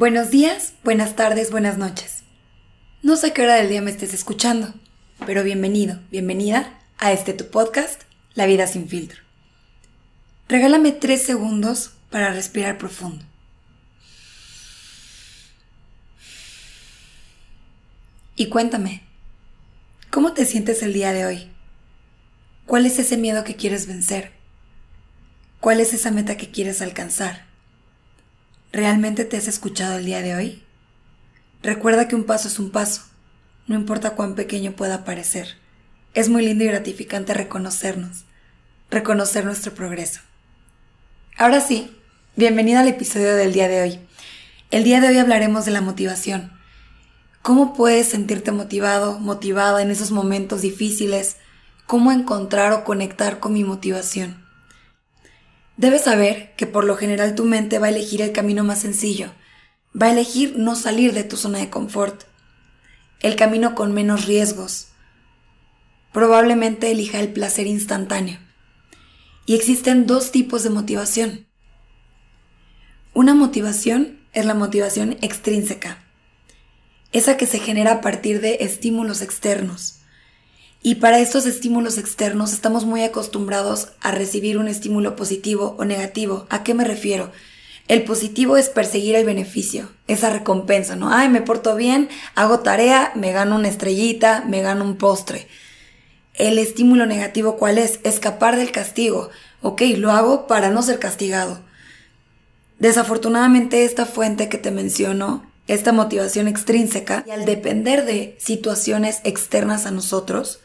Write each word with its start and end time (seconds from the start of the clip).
Buenos 0.00 0.30
días, 0.30 0.72
buenas 0.82 1.14
tardes, 1.14 1.50
buenas 1.50 1.76
noches. 1.76 2.24
No 3.02 3.18
sé 3.18 3.34
qué 3.34 3.42
hora 3.42 3.56
del 3.56 3.68
día 3.68 3.82
me 3.82 3.90
estés 3.90 4.14
escuchando, 4.14 4.72
pero 5.26 5.44
bienvenido, 5.44 6.00
bienvenida 6.10 6.78
a 6.96 7.12
este 7.12 7.34
tu 7.34 7.50
podcast, 7.50 8.04
La 8.32 8.46
vida 8.46 8.66
sin 8.66 8.88
filtro. 8.88 9.20
Regálame 10.48 10.92
tres 10.92 11.22
segundos 11.22 11.90
para 12.08 12.32
respirar 12.32 12.78
profundo. 12.78 13.22
Y 18.36 18.46
cuéntame, 18.46 19.02
¿cómo 20.08 20.32
te 20.32 20.46
sientes 20.46 20.82
el 20.82 20.94
día 20.94 21.12
de 21.12 21.26
hoy? 21.26 21.50
¿Cuál 22.64 22.86
es 22.86 22.98
ese 22.98 23.18
miedo 23.18 23.44
que 23.44 23.56
quieres 23.56 23.86
vencer? 23.86 24.32
¿Cuál 25.60 25.78
es 25.78 25.92
esa 25.92 26.10
meta 26.10 26.38
que 26.38 26.50
quieres 26.50 26.80
alcanzar? 26.80 27.49
¿Realmente 28.72 29.24
te 29.24 29.36
has 29.36 29.48
escuchado 29.48 29.98
el 29.98 30.04
día 30.04 30.22
de 30.22 30.36
hoy? 30.36 30.62
Recuerda 31.60 32.06
que 32.06 32.14
un 32.14 32.22
paso 32.22 32.46
es 32.46 32.60
un 32.60 32.70
paso, 32.70 33.02
no 33.66 33.74
importa 33.74 34.10
cuán 34.10 34.36
pequeño 34.36 34.72
pueda 34.72 35.04
parecer. 35.04 35.56
Es 36.14 36.28
muy 36.28 36.44
lindo 36.44 36.62
y 36.62 36.68
gratificante 36.68 37.34
reconocernos, 37.34 38.26
reconocer 38.88 39.44
nuestro 39.44 39.74
progreso. 39.74 40.20
Ahora 41.36 41.60
sí, 41.60 41.96
bienvenida 42.36 42.78
al 42.78 42.86
episodio 42.86 43.34
del 43.34 43.52
día 43.52 43.66
de 43.66 43.82
hoy. 43.82 43.98
El 44.70 44.84
día 44.84 45.00
de 45.00 45.08
hoy 45.08 45.18
hablaremos 45.18 45.64
de 45.64 45.72
la 45.72 45.80
motivación. 45.80 46.52
¿Cómo 47.42 47.74
puedes 47.74 48.06
sentirte 48.06 48.52
motivado, 48.52 49.18
motivada 49.18 49.82
en 49.82 49.90
esos 49.90 50.12
momentos 50.12 50.62
difíciles? 50.62 51.38
¿Cómo 51.88 52.12
encontrar 52.12 52.72
o 52.72 52.84
conectar 52.84 53.40
con 53.40 53.52
mi 53.52 53.64
motivación? 53.64 54.48
Debes 55.80 56.02
saber 56.02 56.52
que 56.58 56.66
por 56.66 56.84
lo 56.84 56.94
general 56.94 57.34
tu 57.34 57.46
mente 57.46 57.78
va 57.78 57.86
a 57.86 57.88
elegir 57.88 58.20
el 58.20 58.32
camino 58.32 58.64
más 58.64 58.80
sencillo, 58.80 59.32
va 59.96 60.08
a 60.08 60.12
elegir 60.12 60.58
no 60.58 60.76
salir 60.76 61.14
de 61.14 61.24
tu 61.24 61.38
zona 61.38 61.58
de 61.58 61.70
confort, 61.70 62.24
el 63.20 63.34
camino 63.34 63.74
con 63.74 63.94
menos 63.94 64.26
riesgos. 64.26 64.88
Probablemente 66.12 66.90
elija 66.90 67.18
el 67.18 67.32
placer 67.32 67.66
instantáneo. 67.66 68.38
Y 69.46 69.54
existen 69.54 70.06
dos 70.06 70.32
tipos 70.32 70.64
de 70.64 70.68
motivación. 70.68 71.46
Una 73.14 73.32
motivación 73.32 74.20
es 74.34 74.44
la 74.44 74.52
motivación 74.52 75.16
extrínseca, 75.22 76.04
esa 77.12 77.38
que 77.38 77.46
se 77.46 77.58
genera 77.58 77.92
a 77.92 78.00
partir 78.02 78.42
de 78.42 78.58
estímulos 78.60 79.22
externos. 79.22 79.99
Y 80.82 80.94
para 80.96 81.18
estos 81.18 81.44
estímulos 81.44 81.98
externos 81.98 82.54
estamos 82.54 82.86
muy 82.86 83.02
acostumbrados 83.02 83.88
a 84.00 84.12
recibir 84.12 84.56
un 84.56 84.66
estímulo 84.66 85.14
positivo 85.14 85.76
o 85.78 85.84
negativo. 85.84 86.46
¿A 86.48 86.62
qué 86.62 86.72
me 86.72 86.84
refiero? 86.84 87.30
El 87.86 88.04
positivo 88.04 88.56
es 88.56 88.70
perseguir 88.70 89.14
el 89.16 89.26
beneficio, 89.26 89.90
esa 90.06 90.30
recompensa, 90.30 90.96
¿no? 90.96 91.12
Ay, 91.12 91.28
me 91.28 91.42
porto 91.42 91.76
bien, 91.76 92.08
hago 92.34 92.60
tarea, 92.60 93.12
me 93.14 93.32
gano 93.32 93.56
una 93.56 93.68
estrellita, 93.68 94.44
me 94.48 94.62
gano 94.62 94.84
un 94.84 94.96
postre. 94.96 95.48
El 96.34 96.56
estímulo 96.56 97.04
negativo, 97.04 97.56
¿cuál 97.56 97.76
es? 97.76 98.00
Escapar 98.04 98.56
del 98.56 98.72
castigo. 98.72 99.28
Ok, 99.60 99.82
lo 99.96 100.12
hago 100.12 100.46
para 100.46 100.70
no 100.70 100.82
ser 100.82 100.98
castigado. 100.98 101.60
Desafortunadamente 102.78 103.84
esta 103.84 104.06
fuente 104.06 104.48
que 104.48 104.56
te 104.56 104.70
menciono, 104.70 105.44
esta 105.66 105.92
motivación 105.92 106.48
extrínseca, 106.48 107.24
y 107.26 107.32
al 107.32 107.44
depender 107.44 108.06
de 108.06 108.36
situaciones 108.38 109.20
externas 109.24 109.84
a 109.84 109.90
nosotros, 109.90 110.60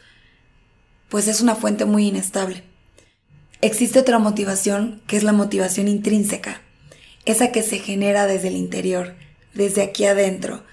pues 1.08 1.28
es 1.28 1.40
una 1.40 1.54
fuente 1.54 1.84
muy 1.84 2.08
inestable. 2.08 2.62
Existe 3.60 3.98
otra 3.98 4.18
motivación 4.18 5.02
que 5.06 5.16
es 5.16 5.22
la 5.22 5.32
motivación 5.32 5.88
intrínseca, 5.88 6.60
esa 7.24 7.52
que 7.52 7.62
se 7.62 7.78
genera 7.78 8.26
desde 8.26 8.48
el 8.48 8.56
interior, 8.56 9.14
desde 9.54 9.82
aquí 9.82 10.04
adentro. 10.04 10.64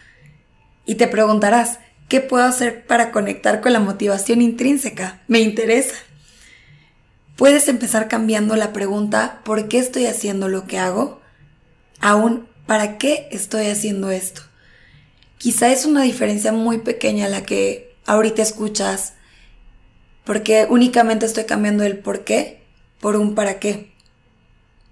Y 0.85 0.95
te 0.95 1.07
preguntarás, 1.07 1.79
¿qué 2.09 2.19
puedo 2.19 2.43
hacer 2.43 2.85
para 2.85 3.11
conectar 3.11 3.61
con 3.61 3.73
la 3.73 3.79
motivación 3.79 4.41
intrínseca? 4.41 5.21
Me 5.27 5.39
interesa. 5.39 5.95
Puedes 7.35 7.67
empezar 7.67 8.07
cambiando 8.07 8.55
la 8.55 8.73
pregunta 8.73 9.41
¿por 9.43 9.67
qué 9.67 9.79
estoy 9.79 10.05
haciendo 10.05 10.49
lo 10.49 10.67
que 10.67 10.77
hago? 10.77 11.21
Aún 11.99 12.47
¿para 12.67 12.97
qué 12.97 13.27
estoy 13.31 13.67
haciendo 13.67 14.11
esto? 14.11 14.41
Quizá 15.37 15.71
es 15.71 15.85
una 15.85 16.03
diferencia 16.03 16.51
muy 16.51 16.77
pequeña 16.77 17.27
la 17.27 17.43
que 17.43 17.95
ahorita 18.05 18.41
escuchas 18.41 19.13
porque 20.23 20.67
únicamente 20.69 21.25
estoy 21.25 21.45
cambiando 21.45 21.83
el 21.83 21.97
por 21.97 22.23
qué 22.23 22.63
por 23.03 23.17
un 23.17 23.35
para 23.35 23.59
qué. 23.59 23.91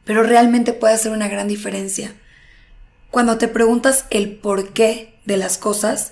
Pero 0.03 0.21
realmente 0.21 0.73
puede 0.73 0.95
hacer 0.95 1.13
una 1.13 1.29
gran 1.29 1.47
diferencia. 1.47 2.13
Cuando 3.09 3.37
te 3.37 3.47
preguntas 3.47 4.05
el 4.09 4.35
por 4.35 4.73
qué 4.73 5.15
de 5.23 5.37
las 5.37 5.57
cosas, 5.57 6.11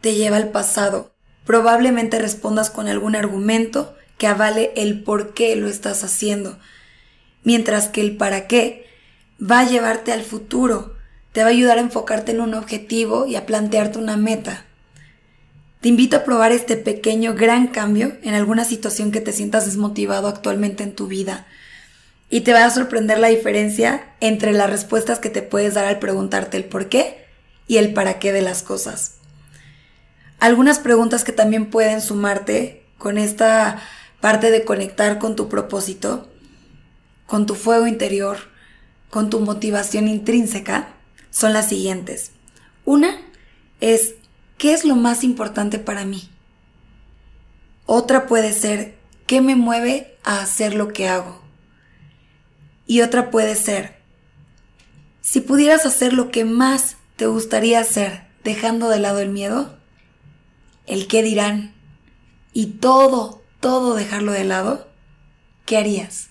te 0.00 0.14
lleva 0.14 0.38
al 0.38 0.48
pasado. 0.48 1.12
Probablemente 1.44 2.18
respondas 2.18 2.70
con 2.70 2.88
algún 2.88 3.14
argumento 3.14 3.94
que 4.16 4.26
avale 4.26 4.72
el 4.74 5.02
por 5.02 5.34
qué 5.34 5.54
lo 5.54 5.68
estás 5.68 6.02
haciendo, 6.02 6.58
mientras 7.44 7.88
que 7.88 8.00
el 8.00 8.16
para 8.16 8.46
qué 8.46 8.86
va 9.38 9.60
a 9.60 9.68
llevarte 9.68 10.12
al 10.12 10.22
futuro, 10.22 10.96
te 11.32 11.42
va 11.42 11.48
a 11.48 11.50
ayudar 11.52 11.76
a 11.76 11.82
enfocarte 11.82 12.32
en 12.32 12.40
un 12.40 12.54
objetivo 12.54 13.26
y 13.26 13.36
a 13.36 13.44
plantearte 13.44 13.98
una 13.98 14.16
meta. 14.16 14.64
Te 15.80 15.88
invito 15.88 16.16
a 16.16 16.24
probar 16.24 16.50
este 16.50 16.76
pequeño 16.76 17.34
gran 17.34 17.68
cambio 17.68 18.16
en 18.22 18.34
alguna 18.34 18.64
situación 18.64 19.12
que 19.12 19.20
te 19.20 19.32
sientas 19.32 19.64
desmotivado 19.64 20.26
actualmente 20.26 20.82
en 20.82 20.94
tu 20.94 21.06
vida. 21.06 21.46
Y 22.30 22.40
te 22.40 22.52
va 22.52 22.64
a 22.64 22.70
sorprender 22.70 23.18
la 23.18 23.28
diferencia 23.28 24.12
entre 24.20 24.52
las 24.52 24.68
respuestas 24.68 25.20
que 25.20 25.30
te 25.30 25.42
puedes 25.42 25.74
dar 25.74 25.84
al 25.84 26.00
preguntarte 26.00 26.56
el 26.56 26.64
por 26.64 26.88
qué 26.88 27.26
y 27.68 27.76
el 27.76 27.92
para 27.92 28.18
qué 28.18 28.32
de 28.32 28.42
las 28.42 28.62
cosas. 28.62 29.14
Algunas 30.40 30.80
preguntas 30.80 31.22
que 31.22 31.32
también 31.32 31.70
pueden 31.70 32.00
sumarte 32.00 32.84
con 32.98 33.16
esta 33.16 33.80
parte 34.20 34.50
de 34.50 34.64
conectar 34.64 35.18
con 35.18 35.36
tu 35.36 35.48
propósito, 35.48 36.28
con 37.26 37.46
tu 37.46 37.54
fuego 37.54 37.86
interior, 37.86 38.38
con 39.10 39.30
tu 39.30 39.40
motivación 39.40 40.08
intrínseca, 40.08 40.88
son 41.30 41.52
las 41.52 41.68
siguientes. 41.68 42.32
Una 42.84 43.16
es 43.80 44.14
¿qué 44.58 44.72
es 44.72 44.84
lo 44.84 44.96
más 44.96 45.24
importante 45.24 45.78
para 45.78 46.04
mí? 46.04 46.28
Otra 47.86 48.26
puede 48.26 48.52
ser, 48.52 48.98
¿qué 49.26 49.40
me 49.40 49.56
mueve 49.56 50.18
a 50.24 50.40
hacer 50.40 50.74
lo 50.74 50.88
que 50.88 51.08
hago? 51.08 51.40
Y 52.86 53.00
otra 53.00 53.30
puede 53.30 53.54
ser, 53.54 53.98
si 55.20 55.40
pudieras 55.40 55.86
hacer 55.86 56.12
lo 56.12 56.30
que 56.30 56.44
más 56.44 56.96
te 57.16 57.26
gustaría 57.26 57.80
hacer 57.80 58.26
dejando 58.44 58.88
de 58.88 58.98
lado 58.98 59.20
el 59.20 59.30
miedo, 59.30 59.78
el 60.86 61.06
qué 61.06 61.22
dirán, 61.22 61.74
y 62.52 62.66
todo, 62.66 63.42
todo 63.60 63.94
dejarlo 63.94 64.32
de 64.32 64.44
lado, 64.44 64.88
¿qué 65.66 65.76
harías? 65.76 66.30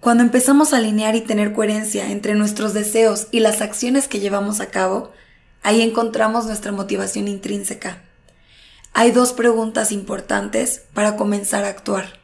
Cuando 0.00 0.22
empezamos 0.22 0.72
a 0.72 0.78
alinear 0.78 1.16
y 1.16 1.20
tener 1.20 1.52
coherencia 1.52 2.10
entre 2.10 2.34
nuestros 2.34 2.74
deseos 2.74 3.28
y 3.30 3.40
las 3.40 3.60
acciones 3.60 4.08
que 4.08 4.20
llevamos 4.20 4.60
a 4.60 4.66
cabo, 4.70 5.12
Ahí 5.62 5.80
encontramos 5.82 6.46
nuestra 6.46 6.72
motivación 6.72 7.28
intrínseca. 7.28 8.02
Hay 8.92 9.12
dos 9.12 9.32
preguntas 9.32 9.92
importantes 9.92 10.82
para 10.92 11.16
comenzar 11.16 11.64
a 11.64 11.68
actuar. 11.68 12.20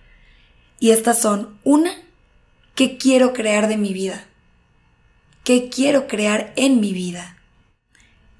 Y 0.80 0.90
estas 0.90 1.20
son, 1.20 1.58
una, 1.64 1.92
¿qué 2.74 2.98
quiero 2.98 3.32
crear 3.32 3.68
de 3.68 3.76
mi 3.76 3.92
vida? 3.92 4.26
¿Qué 5.44 5.70
quiero 5.70 6.06
crear 6.08 6.52
en 6.56 6.80
mi 6.80 6.92
vida? 6.92 7.38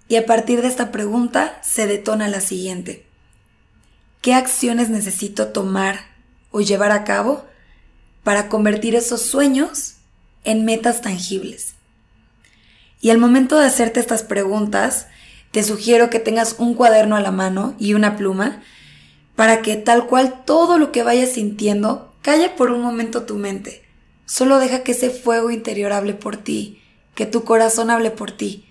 Y 0.08 0.16
a 0.16 0.26
partir 0.26 0.62
de 0.62 0.68
esta 0.68 0.90
pregunta 0.90 1.58
se 1.62 1.86
detona 1.86 2.28
la 2.28 2.40
siguiente. 2.40 3.06
¿Qué 4.20 4.34
acciones 4.34 4.90
necesito 4.90 5.48
tomar 5.48 6.00
o 6.50 6.60
llevar 6.60 6.90
a 6.90 7.04
cabo 7.04 7.46
para 8.24 8.48
convertir 8.48 8.94
esos 8.94 9.22
sueños 9.22 9.96
en 10.44 10.64
metas 10.64 11.02
tangibles? 11.02 11.77
Y 13.00 13.10
al 13.10 13.18
momento 13.18 13.58
de 13.58 13.66
hacerte 13.66 14.00
estas 14.00 14.22
preguntas, 14.22 15.06
te 15.50 15.62
sugiero 15.62 16.10
que 16.10 16.18
tengas 16.18 16.56
un 16.58 16.74
cuaderno 16.74 17.16
a 17.16 17.20
la 17.20 17.30
mano 17.30 17.74
y 17.78 17.94
una 17.94 18.16
pluma 18.16 18.62
para 19.36 19.62
que 19.62 19.76
tal 19.76 20.06
cual 20.06 20.42
todo 20.44 20.78
lo 20.78 20.90
que 20.90 21.02
vayas 21.02 21.32
sintiendo 21.32 22.12
calla 22.22 22.56
por 22.56 22.72
un 22.72 22.82
momento 22.82 23.22
tu 23.22 23.36
mente. 23.36 23.82
Solo 24.26 24.58
deja 24.58 24.82
que 24.82 24.92
ese 24.92 25.10
fuego 25.10 25.50
interior 25.50 25.92
hable 25.92 26.14
por 26.14 26.36
ti, 26.36 26.82
que 27.14 27.24
tu 27.24 27.44
corazón 27.44 27.90
hable 27.90 28.10
por 28.10 28.30
ti. 28.30 28.66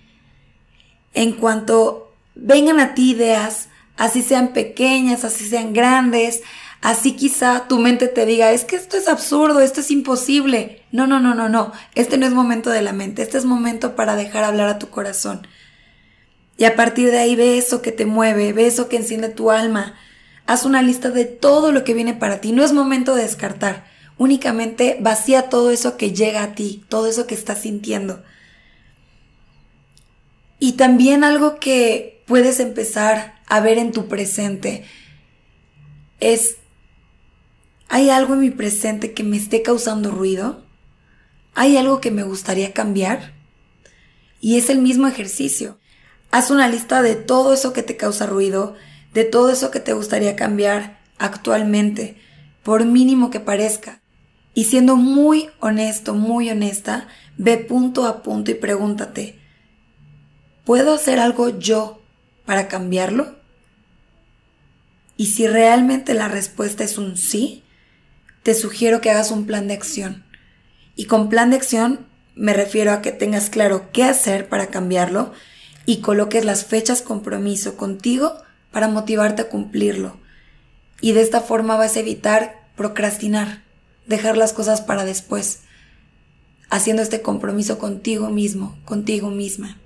En 1.14 1.32
cuanto 1.32 2.14
vengan 2.36 2.80
a 2.80 2.94
ti 2.94 3.12
ideas, 3.12 3.70
así 3.96 4.22
sean 4.22 4.54
pequeñas, 4.54 5.24
así 5.24 5.48
sean 5.48 5.74
grandes, 5.74 6.44
Así 6.82 7.16
quizá 7.16 7.68
tu 7.68 7.80
mente 7.80 8.08
te 8.08 8.26
diga, 8.26 8.52
es 8.52 8.64
que 8.64 8.76
esto 8.76 8.98
es 8.98 9.08
absurdo, 9.08 9.60
esto 9.60 9.82
es 9.82 9.92
imposible. 9.92 10.84
No, 10.92 11.08
no, 11.08 11.20
no, 11.20 11.34
no, 11.34 11.50
no. 11.50 11.72
Este 11.96 12.18
no 12.18 12.26
es 12.26 12.34
momento 12.34 12.70
de 12.70 12.82
la 12.82 12.94
mente, 12.94 13.24
este 13.24 13.38
es 13.38 13.46
momento 13.46 13.96
para 13.96 14.16
dejar 14.16 14.44
hablar 14.44 14.70
a 14.70 14.80
tu 14.80 14.90
corazón. 14.90 15.48
Y 16.58 16.66
a 16.66 16.76
partir 16.76 17.12
de 17.12 17.20
ahí 17.20 17.36
ve 17.36 17.58
eso 17.58 17.82
que 17.82 17.92
te 17.92 18.06
mueve, 18.06 18.54
ve 18.54 18.68
eso 18.68 18.90
que 18.90 18.98
enciende 18.98 19.30
tu 19.30 19.52
alma. 19.52 19.96
Haz 20.46 20.66
una 20.66 20.82
lista 20.82 21.10
de 21.10 21.26
todo 21.26 21.72
lo 21.72 21.84
que 21.84 21.94
viene 21.94 22.14
para 22.14 22.42
ti. 22.42 22.52
No 22.52 22.64
es 22.64 22.74
momento 22.74 23.16
de 23.16 23.24
descartar. 23.24 23.86
Únicamente 24.18 24.98
vacía 25.00 25.50
todo 25.50 25.70
eso 25.70 25.98
que 25.98 26.14
llega 26.14 26.42
a 26.42 26.56
ti, 26.56 26.84
todo 26.90 27.08
eso 27.08 27.28
que 27.28 27.36
estás 27.36 27.62
sintiendo. 27.62 28.24
Y 30.60 30.74
también 30.74 31.24
algo 31.24 31.60
que 31.60 32.24
puedes 32.26 32.60
empezar 32.60 33.36
a 33.46 33.60
ver 33.60 33.78
en 33.78 33.92
tu 33.92 34.08
presente 34.08 34.84
es, 36.20 36.58
¿hay 37.90 38.10
algo 38.10 38.34
en 38.34 38.42
mi 38.42 38.50
presente 38.50 39.14
que 39.14 39.24
me 39.24 39.38
esté 39.38 39.62
causando 39.62 40.12
ruido? 40.12 40.64
¿Hay 41.56 41.78
algo 41.78 42.02
que 42.02 42.12
me 42.12 42.24
gustaría 42.24 42.74
cambiar? 42.74 43.34
Y 44.40 44.58
es 44.58 44.70
el 44.70 44.80
mismo 44.80 45.08
ejercicio. 45.08 45.80
Haz 46.32 46.52
una 46.52 46.68
lista 46.68 47.02
de 47.02 47.16
todo 47.16 47.54
eso 47.54 47.74
que 47.74 47.84
te 47.84 47.98
causa 47.98 48.26
ruido, 48.26 48.76
de 49.14 49.24
todo 49.24 49.50
eso 49.50 49.72
que 49.72 49.80
te 49.80 49.94
gustaría 49.94 50.36
cambiar 50.36 51.00
actualmente, 51.18 52.18
por 52.64 52.86
mínimo 52.86 53.30
que 53.30 53.40
parezca. 53.40 54.02
Y 54.54 54.66
siendo 54.66 54.96
muy 54.96 55.50
honesto, 55.60 56.14
muy 56.14 56.50
honesta, 56.50 57.08
ve 57.38 57.58
punto 57.58 58.06
a 58.06 58.24
punto 58.24 58.52
y 58.52 58.56
pregúntate, 58.56 59.40
¿puedo 60.66 60.94
hacer 60.94 61.20
algo 61.20 61.58
yo 61.58 62.02
para 62.46 62.68
cambiarlo? 62.68 63.36
Y 65.16 65.28
si 65.28 65.48
realmente 65.48 66.14
la 66.14 66.28
respuesta 66.28 66.84
es 66.84 66.98
un 66.98 67.18
sí, 67.18 67.64
te 68.48 68.54
sugiero 68.54 69.02
que 69.02 69.12
hagas 69.12 69.32
un 69.32 69.46
plan 69.46 69.68
de 69.68 69.74
acción. 69.74 70.24
Y 70.96 71.04
con 71.04 71.28
plan 71.28 71.50
de 71.50 71.58
acción 71.58 72.08
me 72.34 72.54
refiero 72.54 72.94
a 72.94 73.02
que 73.02 73.12
tengas 73.12 73.50
claro 73.50 73.90
qué 73.92 74.06
hacer 74.06 74.48
para 74.48 74.68
cambiarlo 74.68 75.34
y 75.86 76.00
coloques 76.00 76.46
las 76.46 76.64
fechas 76.64 77.02
compromiso 77.02 77.76
contigo 77.76 78.38
para 78.72 78.88
motivarte 78.88 79.42
a 79.42 79.50
cumplirlo. 79.50 80.16
Y 81.02 81.12
de 81.12 81.24
esta 81.24 81.42
forma 81.42 81.76
vas 81.76 81.98
a 81.98 82.00
evitar 82.00 82.70
procrastinar, 82.78 83.64
dejar 84.06 84.38
las 84.38 84.54
cosas 84.54 84.80
para 84.80 85.04
después, 85.04 85.64
haciendo 86.70 87.02
este 87.02 87.22
compromiso 87.22 87.78
contigo 87.78 88.30
mismo, 88.30 88.78
contigo 88.86 89.30
misma. 89.30 89.78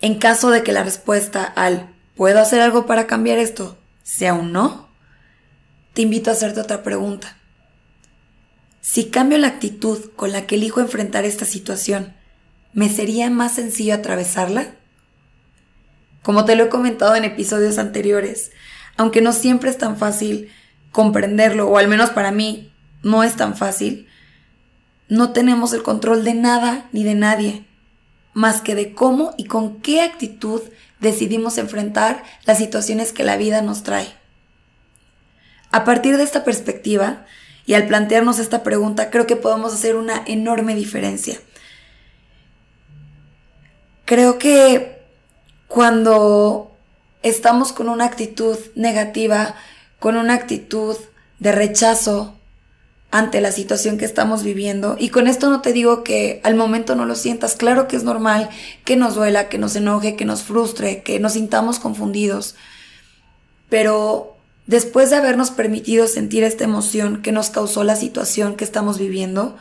En 0.00 0.18
caso 0.18 0.50
de 0.50 0.64
que 0.64 0.72
la 0.72 0.82
respuesta 0.82 1.44
al 1.44 1.94
¿puedo 2.16 2.40
hacer 2.40 2.60
algo 2.60 2.84
para 2.84 3.06
cambiar 3.06 3.38
esto? 3.38 3.78
sea 4.02 4.34
un 4.34 4.50
no, 4.50 4.87
te 5.94 6.02
invito 6.02 6.30
a 6.30 6.34
hacerte 6.34 6.60
otra 6.60 6.82
pregunta. 6.82 7.36
Si 8.80 9.06
cambio 9.06 9.38
la 9.38 9.48
actitud 9.48 10.10
con 10.16 10.32
la 10.32 10.46
que 10.46 10.54
elijo 10.54 10.80
enfrentar 10.80 11.24
esta 11.24 11.44
situación, 11.44 12.14
¿me 12.72 12.88
sería 12.88 13.30
más 13.30 13.54
sencillo 13.54 13.94
atravesarla? 13.94 14.74
Como 16.22 16.44
te 16.44 16.56
lo 16.56 16.64
he 16.64 16.68
comentado 16.68 17.14
en 17.16 17.24
episodios 17.24 17.78
anteriores, 17.78 18.50
aunque 18.96 19.20
no 19.20 19.32
siempre 19.32 19.70
es 19.70 19.78
tan 19.78 19.96
fácil 19.96 20.50
comprenderlo, 20.92 21.68
o 21.68 21.78
al 21.78 21.88
menos 21.88 22.10
para 22.10 22.32
mí 22.32 22.72
no 23.02 23.24
es 23.24 23.36
tan 23.36 23.56
fácil, 23.56 24.08
no 25.08 25.32
tenemos 25.32 25.72
el 25.72 25.82
control 25.82 26.24
de 26.24 26.34
nada 26.34 26.88
ni 26.92 27.04
de 27.04 27.14
nadie 27.14 27.68
más 28.38 28.60
que 28.60 28.76
de 28.76 28.94
cómo 28.94 29.34
y 29.36 29.46
con 29.46 29.80
qué 29.80 30.00
actitud 30.00 30.62
decidimos 31.00 31.58
enfrentar 31.58 32.22
las 32.44 32.58
situaciones 32.58 33.12
que 33.12 33.24
la 33.24 33.36
vida 33.36 33.62
nos 33.62 33.82
trae. 33.82 34.06
A 35.70 35.84
partir 35.84 36.16
de 36.16 36.22
esta 36.22 36.44
perspectiva, 36.44 37.26
y 37.66 37.74
al 37.74 37.86
plantearnos 37.86 38.38
esta 38.38 38.62
pregunta, 38.62 39.10
creo 39.10 39.26
que 39.26 39.36
podemos 39.36 39.74
hacer 39.74 39.96
una 39.96 40.22
enorme 40.26 40.74
diferencia. 40.74 41.38
Creo 44.06 44.38
que 44.38 45.02
cuando 45.66 46.72
estamos 47.22 47.72
con 47.72 47.90
una 47.90 48.06
actitud 48.06 48.56
negativa, 48.74 49.54
con 49.98 50.16
una 50.16 50.32
actitud 50.32 50.96
de 51.40 51.52
rechazo, 51.52 52.38
ante 53.10 53.40
la 53.40 53.52
situación 53.52 53.96
que 53.98 54.04
estamos 54.04 54.42
viviendo. 54.42 54.96
Y 54.98 55.08
con 55.08 55.28
esto 55.28 55.48
no 55.50 55.60
te 55.60 55.72
digo 55.72 56.04
que 56.04 56.40
al 56.44 56.54
momento 56.54 56.94
no 56.94 57.06
lo 57.06 57.14
sientas. 57.14 57.56
Claro 57.56 57.88
que 57.88 57.96
es 57.96 58.04
normal 58.04 58.50
que 58.84 58.96
nos 58.96 59.14
duela, 59.14 59.48
que 59.48 59.58
nos 59.58 59.76
enoje, 59.76 60.16
que 60.16 60.24
nos 60.24 60.42
frustre, 60.42 61.02
que 61.02 61.18
nos 61.18 61.32
sintamos 61.32 61.78
confundidos. 61.78 62.54
Pero 63.68 64.37
después 64.68 65.08
de 65.08 65.16
habernos 65.16 65.50
permitido 65.50 66.06
sentir 66.06 66.44
esta 66.44 66.62
emoción 66.62 67.22
que 67.22 67.32
nos 67.32 67.48
causó 67.48 67.84
la 67.84 67.96
situación 67.96 68.54
que 68.54 68.64
estamos 68.64 68.98
viviendo 68.98 69.56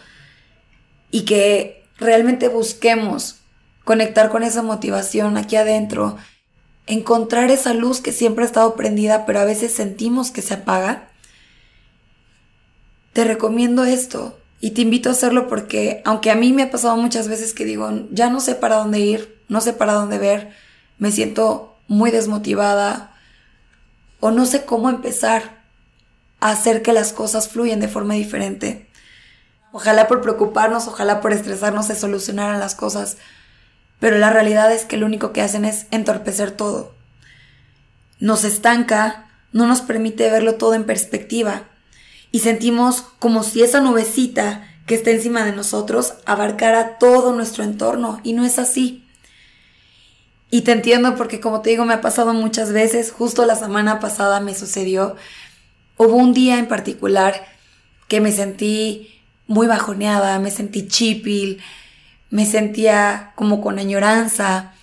y 1.09 1.21
que 1.21 1.85
realmente 1.97 2.49
busquemos 2.49 3.37
conectar 3.85 4.29
con 4.29 4.43
esa 4.43 4.61
motivación 4.61 5.37
aquí 5.37 5.55
adentro, 5.55 6.17
encontrar 6.87 7.49
esa 7.51 7.73
luz 7.73 8.01
que 8.01 8.11
siempre 8.11 8.43
ha 8.43 8.47
estado 8.47 8.75
prendida 8.75 9.25
pero 9.25 9.39
a 9.39 9.45
veces 9.45 9.73
sentimos 9.73 10.29
que 10.29 10.41
se 10.41 10.55
apaga, 10.55 11.07
te 13.13 13.23
recomiendo 13.23 13.85
esto 13.85 14.37
y 14.59 14.71
te 14.71 14.81
invito 14.81 15.07
a 15.07 15.13
hacerlo 15.13 15.47
porque 15.47 16.01
aunque 16.03 16.31
a 16.31 16.35
mí 16.35 16.51
me 16.51 16.63
ha 16.63 16.69
pasado 16.69 16.97
muchas 16.97 17.29
veces 17.29 17.53
que 17.53 17.63
digo, 17.63 17.89
ya 18.11 18.29
no 18.29 18.41
sé 18.41 18.55
para 18.55 18.75
dónde 18.75 18.99
ir, 18.99 19.41
no 19.47 19.61
sé 19.61 19.71
para 19.71 19.93
dónde 19.93 20.17
ver, 20.17 20.51
me 20.97 21.11
siento 21.11 21.77
muy 21.87 22.11
desmotivada 22.11 23.16
o 24.19 24.31
no 24.31 24.45
sé 24.45 24.65
cómo 24.65 24.89
empezar 24.89 25.57
a 26.39 26.51
hacer 26.51 26.81
que 26.81 26.93
las 26.93 27.13
cosas 27.13 27.49
fluyan 27.49 27.79
de 27.79 27.87
forma 27.87 28.13
diferente. 28.13 28.87
Ojalá 29.71 30.07
por 30.07 30.21
preocuparnos, 30.21 30.87
ojalá 30.87 31.21
por 31.21 31.33
estresarnos 31.33 31.87
se 31.87 31.95
solucionaran 31.95 32.59
las 32.59 32.75
cosas, 32.75 33.17
pero 33.99 34.17
la 34.17 34.29
realidad 34.29 34.71
es 34.71 34.85
que 34.85 34.97
lo 34.97 35.05
único 35.05 35.33
que 35.33 35.41
hacen 35.41 35.65
es 35.65 35.87
entorpecer 35.91 36.51
todo. 36.51 36.93
Nos 38.19 38.43
estanca, 38.43 39.29
no 39.51 39.67
nos 39.67 39.81
permite 39.81 40.29
verlo 40.29 40.55
todo 40.55 40.73
en 40.73 40.85
perspectiva 40.85 41.63
y 42.31 42.39
sentimos 42.39 43.05
como 43.19 43.43
si 43.43 43.63
esa 43.63 43.81
nubecita 43.81 44.67
que 44.85 44.95
está 44.95 45.11
encima 45.11 45.43
de 45.43 45.51
nosotros 45.51 46.13
abarcara 46.25 46.97
todo 46.97 47.33
nuestro 47.33 47.63
entorno 47.63 48.19
y 48.23 48.33
no 48.33 48.45
es 48.45 48.59
así. 48.59 49.06
Y 50.49 50.61
te 50.61 50.71
entiendo 50.71 51.15
porque 51.15 51.39
como 51.39 51.61
te 51.61 51.71
digo 51.71 51.85
me 51.85 51.93
ha 51.93 52.01
pasado 52.01 52.33
muchas 52.33 52.71
veces, 52.71 53.11
justo 53.11 53.45
la 53.45 53.55
semana 53.55 53.99
pasada 53.99 54.39
me 54.39 54.55
sucedió, 54.55 55.15
hubo 55.97 56.15
un 56.15 56.33
día 56.33 56.57
en 56.57 56.67
particular 56.67 57.45
que 58.07 58.21
me 58.21 58.31
sentí 58.31 59.21
muy 59.47 59.67
bajoneada, 59.67 60.39
me 60.39 60.51
sentí 60.51 60.87
chipil, 60.87 61.61
me 62.29 62.45
sentía 62.45 63.31
como 63.35 63.61
con 63.61 63.79
añoranza. 63.79 64.73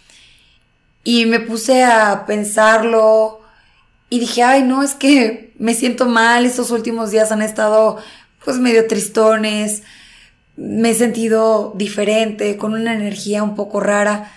Y 1.03 1.27
me 1.27 1.41
puse 1.41 1.85
a 1.85 2.25
pensarlo, 2.27 3.45
y 4.15 4.21
dije, 4.21 4.43
ay, 4.43 4.63
no, 4.63 4.83
es 4.83 4.95
que 4.95 5.53
me 5.59 5.75
siento 5.75 6.07
mal, 6.07 6.47
estos 6.47 6.71
últimos 6.71 7.11
días 7.11 7.33
han 7.33 7.43
estado 7.43 7.99
pues 8.45 8.59
medio 8.59 8.87
tristones, 8.87 9.83
me 10.57 10.91
he 10.91 10.95
sentido 10.95 11.73
diferente, 11.75 12.57
con 12.57 12.75
una 12.75 12.95
energía 12.95 13.43
un 13.43 13.57
poco 13.57 13.81
rara. 13.81 14.33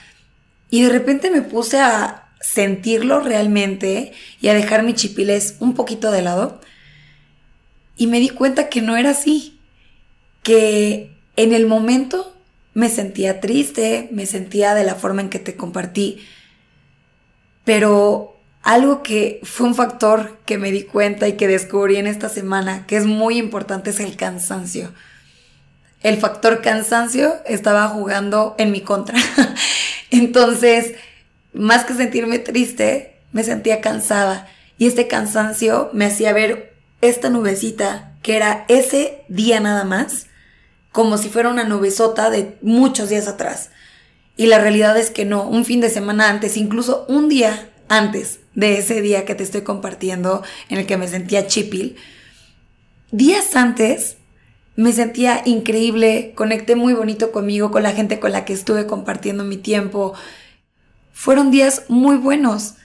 Y 0.69 0.83
de 0.83 0.89
repente 0.89 1.31
me 1.31 1.41
puse 1.41 1.79
a 1.79 2.29
sentirlo 2.41 3.19
realmente 3.19 4.13
y 4.41 4.49
a 4.49 4.53
dejar 4.53 4.83
mi 4.83 4.93
chipiles 4.93 5.55
un 5.59 5.73
poquito 5.73 6.11
de 6.11 6.21
lado. 6.21 6.61
Y 7.95 8.07
me 8.07 8.19
di 8.19 8.29
cuenta 8.29 8.69
que 8.69 8.81
no 8.81 8.95
era 8.95 9.11
así, 9.11 9.59
que 10.43 11.11
en 11.35 11.53
el 11.53 11.65
momento 11.65 12.35
me 12.73 12.89
sentía 12.89 13.39
triste, 13.39 14.07
me 14.11 14.25
sentía 14.25 14.75
de 14.75 14.83
la 14.83 14.95
forma 14.95 15.21
en 15.21 15.29
que 15.29 15.39
te 15.39 15.55
compartí, 15.55 16.19
pero 17.63 18.37
algo 18.61 19.01
que 19.01 19.39
fue 19.43 19.65
un 19.65 19.75
factor 19.75 20.37
que 20.45 20.57
me 20.57 20.71
di 20.71 20.83
cuenta 20.83 21.27
y 21.27 21.33
que 21.37 21.47
descubrí 21.47 21.95
en 21.95 22.05
esta 22.05 22.29
semana, 22.29 22.85
que 22.85 22.97
es 22.97 23.05
muy 23.05 23.37
importante, 23.37 23.89
es 23.89 23.99
el 23.99 24.15
cansancio. 24.15 24.93
El 26.01 26.17
factor 26.17 26.61
cansancio 26.61 27.33
estaba 27.45 27.87
jugando 27.87 28.55
en 28.57 28.71
mi 28.71 28.81
contra. 28.81 29.17
Entonces, 30.11 30.93
más 31.53 31.85
que 31.85 31.93
sentirme 31.93 32.39
triste, 32.39 33.17
me 33.31 33.43
sentía 33.43 33.81
cansada. 33.81 34.47
Y 34.77 34.87
este 34.87 35.07
cansancio 35.07 35.89
me 35.93 36.05
hacía 36.05 36.33
ver 36.33 36.73
esta 37.01 37.29
nubecita, 37.29 38.13
que 38.21 38.35
era 38.35 38.65
ese 38.67 39.23
día 39.27 39.59
nada 39.59 39.83
más, 39.83 40.27
como 40.91 41.17
si 41.17 41.29
fuera 41.29 41.49
una 41.49 41.63
nubesota 41.63 42.29
de 42.29 42.57
muchos 42.61 43.09
días 43.09 43.27
atrás. 43.27 43.69
Y 44.35 44.47
la 44.47 44.59
realidad 44.59 44.97
es 44.97 45.09
que 45.09 45.25
no, 45.25 45.47
un 45.47 45.65
fin 45.65 45.81
de 45.81 45.89
semana 45.89 46.29
antes, 46.29 46.57
incluso 46.57 47.05
un 47.07 47.29
día 47.29 47.69
antes 47.89 48.39
de 48.53 48.77
ese 48.77 49.01
día 49.01 49.25
que 49.25 49.35
te 49.35 49.43
estoy 49.43 49.61
compartiendo 49.61 50.43
en 50.69 50.79
el 50.79 50.85
que 50.85 50.97
me 50.97 51.07
sentía 51.07 51.47
chipil, 51.47 51.95
días 53.11 53.55
antes 53.55 54.16
me 54.77 54.93
sentía 54.93 55.41
increíble, 55.43 56.33
conecté 56.35 56.75
muy 56.75 56.93
bonito 56.93 57.31
conmigo, 57.31 57.71
con 57.71 57.81
la 57.81 57.93
gente 57.93 58.19
con 58.19 58.31
la 58.31 58.45
que 58.45 58.53
estuve 58.53 58.85
compartiendo 58.85 59.43
mi 59.43 59.57
tiempo. 59.57 60.13
Fueron 61.11 61.49
días 61.49 61.85
muy 61.87 62.15
buenos, 62.15 62.75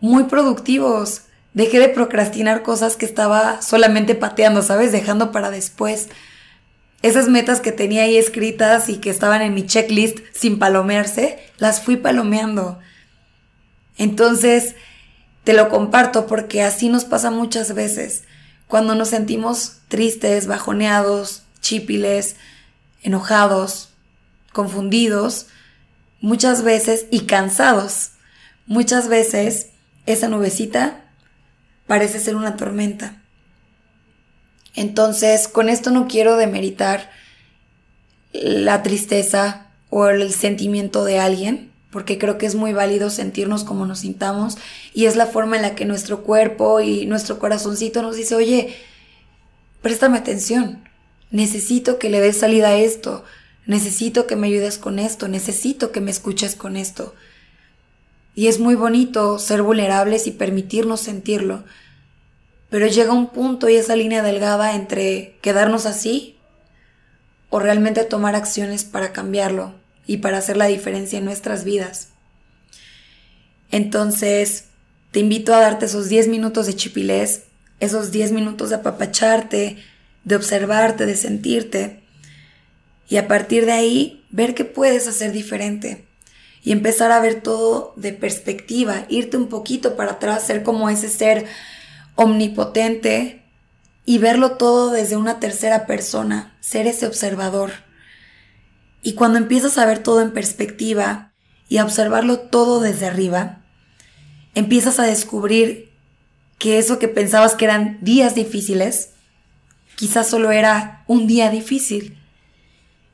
muy 0.00 0.24
productivos. 0.24 1.22
Dejé 1.54 1.78
de 1.78 1.88
procrastinar 1.88 2.64
cosas 2.64 2.96
que 2.96 3.06
estaba 3.06 3.62
solamente 3.62 4.16
pateando, 4.16 4.60
¿sabes? 4.60 4.90
Dejando 4.90 5.30
para 5.30 5.52
después. 5.52 6.08
Esas 7.02 7.28
metas 7.28 7.60
que 7.60 7.70
tenía 7.70 8.02
ahí 8.02 8.16
escritas 8.16 8.88
y 8.88 8.96
que 8.96 9.10
estaban 9.10 9.40
en 9.40 9.54
mi 9.54 9.64
checklist 9.64 10.18
sin 10.32 10.58
palomearse, 10.58 11.38
las 11.58 11.80
fui 11.80 11.96
palomeando. 11.96 12.80
Entonces, 13.98 14.74
te 15.44 15.52
lo 15.52 15.68
comparto 15.68 16.26
porque 16.26 16.62
así 16.62 16.88
nos 16.88 17.04
pasa 17.04 17.30
muchas 17.30 17.72
veces. 17.72 18.24
Cuando 18.68 18.94
nos 18.94 19.08
sentimos 19.08 19.78
tristes, 19.88 20.46
bajoneados, 20.46 21.42
chípiles, 21.60 22.36
enojados, 23.02 23.90
confundidos, 24.52 25.46
muchas 26.20 26.62
veces 26.62 27.06
y 27.10 27.20
cansados. 27.20 28.10
Muchas 28.66 29.08
veces 29.08 29.68
esa 30.06 30.28
nubecita 30.28 31.04
parece 31.86 32.18
ser 32.20 32.36
una 32.36 32.56
tormenta. 32.56 33.22
Entonces, 34.74 35.48
con 35.48 35.68
esto 35.68 35.90
no 35.90 36.06
quiero 36.06 36.36
demeritar 36.36 37.10
la 38.32 38.82
tristeza 38.82 39.68
o 39.88 40.08
el 40.08 40.32
sentimiento 40.32 41.04
de 41.04 41.18
alguien, 41.18 41.65
porque 41.90 42.18
creo 42.18 42.38
que 42.38 42.46
es 42.46 42.54
muy 42.54 42.72
válido 42.72 43.10
sentirnos 43.10 43.64
como 43.64 43.86
nos 43.86 44.00
sintamos 44.00 44.56
y 44.92 45.06
es 45.06 45.16
la 45.16 45.26
forma 45.26 45.56
en 45.56 45.62
la 45.62 45.74
que 45.74 45.84
nuestro 45.84 46.22
cuerpo 46.22 46.80
y 46.80 47.06
nuestro 47.06 47.38
corazoncito 47.38 48.02
nos 48.02 48.16
dice, 48.16 48.34
oye, 48.34 48.76
préstame 49.82 50.18
atención, 50.18 50.88
necesito 51.30 51.98
que 51.98 52.10
le 52.10 52.20
des 52.20 52.38
salida 52.38 52.68
a 52.68 52.76
esto, 52.76 53.24
necesito 53.66 54.26
que 54.26 54.36
me 54.36 54.48
ayudes 54.48 54.78
con 54.78 54.98
esto, 54.98 55.28
necesito 55.28 55.92
que 55.92 56.00
me 56.00 56.10
escuches 56.10 56.56
con 56.56 56.76
esto. 56.76 57.14
Y 58.34 58.48
es 58.48 58.58
muy 58.58 58.74
bonito 58.74 59.38
ser 59.38 59.62
vulnerables 59.62 60.26
y 60.26 60.32
permitirnos 60.32 61.00
sentirlo, 61.00 61.64
pero 62.68 62.86
llega 62.88 63.12
un 63.12 63.28
punto 63.28 63.68
y 63.68 63.76
esa 63.76 63.96
línea 63.96 64.22
delgada 64.22 64.74
entre 64.74 65.38
quedarnos 65.40 65.86
así 65.86 66.36
o 67.48 67.60
realmente 67.60 68.04
tomar 68.04 68.34
acciones 68.34 68.84
para 68.84 69.12
cambiarlo 69.12 69.85
y 70.06 70.18
para 70.18 70.38
hacer 70.38 70.56
la 70.56 70.66
diferencia 70.66 71.18
en 71.18 71.24
nuestras 71.24 71.64
vidas. 71.64 72.08
Entonces, 73.70 74.66
te 75.10 75.20
invito 75.20 75.54
a 75.54 75.60
darte 75.60 75.86
esos 75.86 76.08
10 76.08 76.28
minutos 76.28 76.66
de 76.66 76.74
chipilés, 76.74 77.44
esos 77.80 78.12
10 78.12 78.32
minutos 78.32 78.70
de 78.70 78.76
apapacharte, 78.76 79.76
de 80.24 80.36
observarte, 80.36 81.06
de 81.06 81.16
sentirte, 81.16 82.02
y 83.08 83.16
a 83.16 83.28
partir 83.28 83.66
de 83.66 83.72
ahí 83.72 84.24
ver 84.30 84.54
qué 84.54 84.64
puedes 84.64 85.06
hacer 85.06 85.32
diferente 85.32 86.04
y 86.62 86.72
empezar 86.72 87.12
a 87.12 87.20
ver 87.20 87.40
todo 87.42 87.92
de 87.96 88.12
perspectiva, 88.12 89.06
irte 89.08 89.36
un 89.36 89.48
poquito 89.48 89.96
para 89.96 90.12
atrás, 90.12 90.44
ser 90.44 90.64
como 90.64 90.90
ese 90.90 91.08
ser 91.08 91.46
omnipotente 92.16 93.44
y 94.04 94.18
verlo 94.18 94.56
todo 94.56 94.90
desde 94.90 95.16
una 95.16 95.38
tercera 95.38 95.86
persona, 95.86 96.56
ser 96.60 96.88
ese 96.88 97.06
observador. 97.06 97.85
Y 99.06 99.12
cuando 99.12 99.38
empiezas 99.38 99.78
a 99.78 99.86
ver 99.86 100.00
todo 100.00 100.20
en 100.20 100.32
perspectiva 100.32 101.32
y 101.68 101.76
a 101.76 101.84
observarlo 101.84 102.40
todo 102.40 102.80
desde 102.80 103.06
arriba, 103.06 103.62
empiezas 104.56 104.98
a 104.98 105.04
descubrir 105.04 105.92
que 106.58 106.78
eso 106.78 106.98
que 106.98 107.06
pensabas 107.06 107.54
que 107.54 107.66
eran 107.66 107.98
días 108.00 108.34
difíciles, 108.34 109.10
quizás 109.94 110.26
solo 110.26 110.50
era 110.50 111.04
un 111.06 111.28
día 111.28 111.50
difícil, 111.50 112.18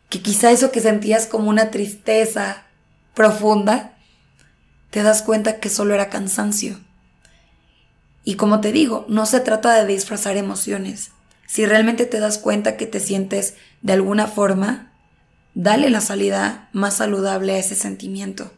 que 0.08 0.22
quizá 0.22 0.50
eso 0.50 0.72
que 0.72 0.80
sentías 0.80 1.26
como 1.26 1.50
una 1.50 1.70
tristeza 1.70 2.62
profunda, 3.12 3.99
te 4.88 5.02
das 5.02 5.20
cuenta 5.20 5.61
que 5.61 5.68
solo 5.68 5.92
era 5.92 6.08
cansancio. 6.08 6.80
Y 8.25 8.37
como 8.37 8.62
te 8.62 8.72
digo, 8.72 9.04
no 9.11 9.26
se 9.26 9.40
trata 9.40 9.75
de 9.75 9.92
disfrazar 9.92 10.38
emociones. 10.38 11.11
Si 11.46 11.66
realmente 11.66 12.06
te 12.06 12.18
das 12.18 12.38
cuenta 12.38 12.78
que 12.78 12.87
te 12.87 12.99
sientes 12.99 13.56
de 13.82 13.92
alguna 13.92 14.26
forma, 14.26 14.91
dale 15.54 15.90
la 15.90 16.00
salida 16.00 16.68
más 16.73 16.97
saludable 16.97 17.54
a 17.54 17.59
ese 17.59 17.75
sentimiento. 17.75 18.52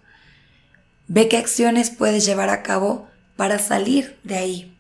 Ve 1.07 1.29
qué 1.29 1.37
acciones 1.37 1.91
puedes 1.91 2.25
llevar 2.25 2.49
a 2.49 2.63
cabo 2.63 3.09
para 3.37 3.59
salir 3.59 4.19
de 4.25 4.37
ahí. 4.37 4.79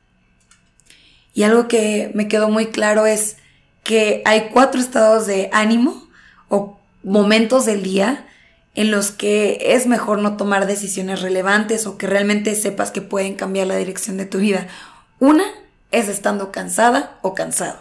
Y 1.34 1.42
algo 1.42 1.68
que 1.68 2.12
me 2.14 2.28
quedó 2.28 2.48
muy 2.48 2.66
claro 2.66 3.06
es 3.06 3.36
que 3.82 4.22
hay 4.24 4.48
cuatro 4.52 4.80
estados 4.80 5.26
de 5.26 5.50
ánimo 5.52 6.08
o 6.48 6.78
momentos 7.02 7.66
del 7.66 7.82
día 7.82 8.26
en 8.74 8.90
los 8.90 9.10
que 9.10 9.58
es 9.60 9.86
mejor 9.86 10.18
no 10.18 10.36
tomar 10.36 10.66
decisiones 10.66 11.20
relevantes 11.22 11.86
o 11.86 11.98
que 11.98 12.06
realmente 12.06 12.54
sepas 12.54 12.90
que 12.90 13.02
pueden 13.02 13.34
cambiar 13.34 13.66
la 13.66 13.76
dirección 13.76 14.16
de 14.16 14.26
tu 14.26 14.38
vida. 14.38 14.66
Una 15.20 15.44
es 15.90 16.08
estando 16.08 16.50
cansada 16.50 17.18
o 17.22 17.34
cansado. 17.34 17.80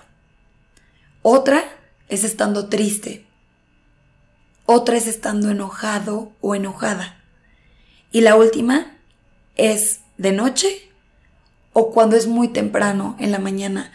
Otra 1.22 1.63
es 2.10 2.24
estando 2.24 2.70
triste. 2.70 3.25
Otra 4.65 4.98
es 4.98 5.08
estando 5.08 5.50
enojado 5.50 6.32
o 6.41 6.55
enojada. 6.55 7.17
Y 8.12 8.22
la 8.22 8.36
última 8.36 8.98
es 9.55 10.00
de 10.17 10.32
noche 10.32 10.89
o 11.74 11.91
cuando 11.91 12.15
es 12.15 12.27
muy 12.27 12.48
temprano 12.48 13.17
en 13.20 13.32
la 13.32 13.39
mañana. 13.39 13.91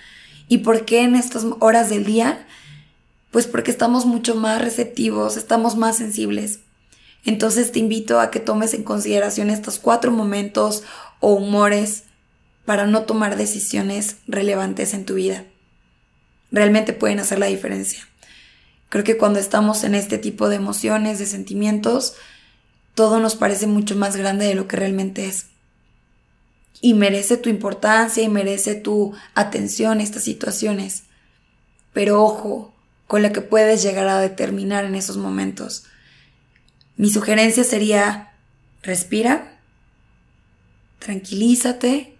¿Y 0.49 0.59
por 0.59 0.85
qué 0.85 1.03
en 1.03 1.15
estas 1.15 1.47
horas 1.61 1.89
del 1.89 2.05
día? 2.05 2.47
Pues 3.31 3.47
porque 3.47 3.71
estamos 3.71 4.07
mucho 4.07 4.35
más 4.35 4.61
receptivos, 4.61 5.37
estamos 5.37 5.77
más 5.77 5.97
sensibles. 5.97 6.61
Entonces 7.25 7.73
te 7.73 7.79
invito 7.79 8.21
a 8.21 8.31
que 8.31 8.41
tomes 8.41 8.75
en 8.75 8.83
consideración 8.83 9.51
estos 9.51 9.79
cuatro 9.79 10.11
momentos 10.11 10.83
o 11.21 11.33
humores 11.35 12.05
para 12.65 12.87
no 12.87 13.03
tomar 13.05 13.37
decisiones 13.37 14.17
relevantes 14.27 14.93
en 14.95 15.05
tu 15.05 15.15
vida. 15.15 15.45
Realmente 16.51 16.93
pueden 16.93 17.21
hacer 17.21 17.39
la 17.39 17.47
diferencia. 17.47 18.07
Creo 18.89 19.05
que 19.05 19.19
cuando 19.19 19.39
estamos 19.39 19.85
en 19.85 19.95
este 19.95 20.19
tipo 20.19 20.49
de 20.49 20.57
emociones, 20.57 21.19
de 21.19 21.27
sentimientos, 21.27 22.15
todo 22.95 23.21
nos 23.21 23.37
parece 23.37 23.67
mucho 23.67 23.97
más 23.97 24.17
grande 24.17 24.47
de 24.47 24.55
lo 24.55 24.67
que 24.67 24.77
realmente 24.77 25.27
es. 25.27 25.47
Y 26.81 26.95
merece 26.95 27.37
tu 27.37 27.49
importancia 27.49 28.23
y 28.23 28.29
merece 28.29 28.75
tu 28.75 29.15
atención 29.35 30.01
estas 30.01 30.25
situaciones. 30.25 31.05
Pero 31.93 32.23
ojo 32.23 32.75
con 33.07 33.23
la 33.23 33.33
que 33.33 33.41
puedes 33.41 33.83
llegar 33.83 34.09
a 34.09 34.21
determinar 34.21 34.85
en 34.85 34.95
esos 34.95 35.17
momentos. 35.17 35.85
Mi 36.97 37.11
sugerencia 37.11 37.65
sería, 37.65 38.33
respira, 38.83 39.59
tranquilízate 40.99 42.17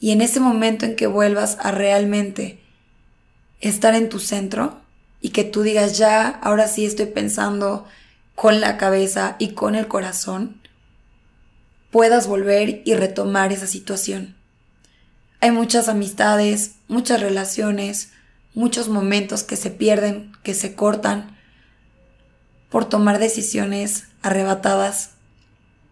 y 0.00 0.10
en 0.10 0.20
ese 0.20 0.40
momento 0.40 0.84
en 0.84 0.96
que 0.96 1.06
vuelvas 1.06 1.56
a 1.60 1.70
realmente 1.70 2.60
estar 3.60 3.94
en 3.94 4.08
tu 4.08 4.18
centro 4.18 4.81
y 5.22 5.30
que 5.30 5.44
tú 5.44 5.62
digas 5.62 5.96
ya, 5.96 6.28
ahora 6.28 6.66
sí 6.68 6.84
estoy 6.84 7.06
pensando 7.06 7.86
con 8.34 8.60
la 8.60 8.76
cabeza 8.76 9.36
y 9.38 9.52
con 9.52 9.76
el 9.76 9.86
corazón, 9.86 10.60
puedas 11.90 12.26
volver 12.26 12.82
y 12.84 12.94
retomar 12.94 13.52
esa 13.52 13.68
situación. 13.68 14.34
Hay 15.40 15.52
muchas 15.52 15.88
amistades, 15.88 16.72
muchas 16.88 17.20
relaciones, 17.20 18.12
muchos 18.54 18.88
momentos 18.88 19.44
que 19.44 19.56
se 19.56 19.70
pierden, 19.70 20.32
que 20.42 20.54
se 20.54 20.74
cortan 20.74 21.38
por 22.68 22.84
tomar 22.86 23.18
decisiones 23.18 24.08
arrebatadas, 24.22 25.12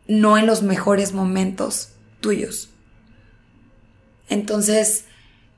no 0.09 0.39
en 0.39 0.47
los 0.47 0.63
mejores 0.63 1.13
momentos 1.13 1.91
tuyos. 2.21 2.71
Entonces, 4.29 5.05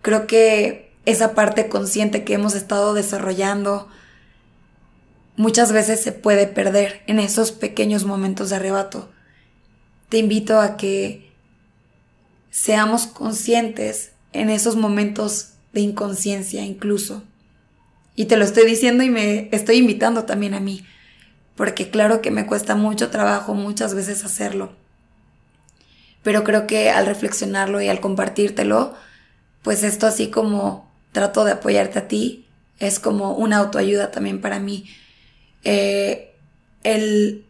creo 0.03 0.27
que 0.27 0.92
esa 1.05 1.35
parte 1.35 1.69
consciente 1.69 2.25
que 2.25 2.35
hemos 2.35 2.55
estado 2.55 2.95
desarrollando 2.95 3.89
muchas 5.37 5.73
veces 5.73 6.01
se 6.01 6.13
puede 6.13 6.47
perder 6.47 7.03
en 7.07 7.19
esos 7.19 7.53
pequeños 7.53 8.05
momentos 8.05 8.51
de 8.51 8.57
arrebato. 8.57 9.11
Te 10.09 10.19
invito 10.19 10.61
a 10.61 10.77
que 10.77 11.31
seamos 12.51 13.07
conscientes 13.07 14.13
en 14.33 14.51
esos 14.51 14.77
momentos 14.77 15.55
de 15.73 15.81
inconsciencia 15.81 16.65
incluso. 16.65 17.23
Y 18.15 18.27
te 18.27 18.37
lo 18.37 18.45
estoy 18.45 18.67
diciendo 18.67 19.03
y 19.03 19.11
me 19.11 19.49
estoy 19.53 19.77
invitando 19.77 20.25
también 20.25 20.55
a 20.55 20.61
mí 20.61 20.85
porque 21.57 21.91
claro 21.91 22.23
que 22.23 22.31
me 22.31 22.47
cuesta 22.47 22.75
mucho 22.75 23.11
trabajo 23.11 23.55
muchas 23.55 23.95
veces 23.95 24.25
hacerlo. 24.25 24.73
Pero 26.23 26.45
creo 26.45 26.67
que 26.67 26.91
al 26.91 27.07
reflexionarlo 27.07 27.81
y 27.81 27.89
al 27.89 28.01
compartírtelo, 28.01 28.95
pues 29.63 29.83
esto 29.83 30.07
así 30.07 30.29
como 30.29 30.91
trato 31.13 31.45
de 31.45 31.53
apoyarte 31.53 31.99
a 31.99 32.09
ti, 32.09 32.47
es 32.79 32.99
como 32.99 33.35
una 33.35 33.59
autoayuda 33.59 34.11
también 34.11 34.41
para 34.41 34.59
mí. 34.59 34.87
Eh, 35.65 36.35
el 36.83 37.45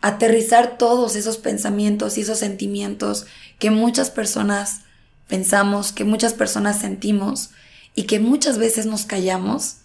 aterrizar 0.00 0.78
todos 0.78 1.16
esos 1.16 1.38
pensamientos 1.38 2.16
y 2.16 2.22
esos 2.22 2.38
sentimientos 2.38 3.26
que 3.58 3.70
muchas 3.70 4.10
personas 4.10 4.82
pensamos, 5.28 5.92
que 5.92 6.04
muchas 6.04 6.34
personas 6.34 6.78
sentimos 6.80 7.50
y 7.94 8.04
que 8.04 8.20
muchas 8.20 8.58
veces 8.58 8.86
nos 8.86 9.04
callamos, 9.04 9.76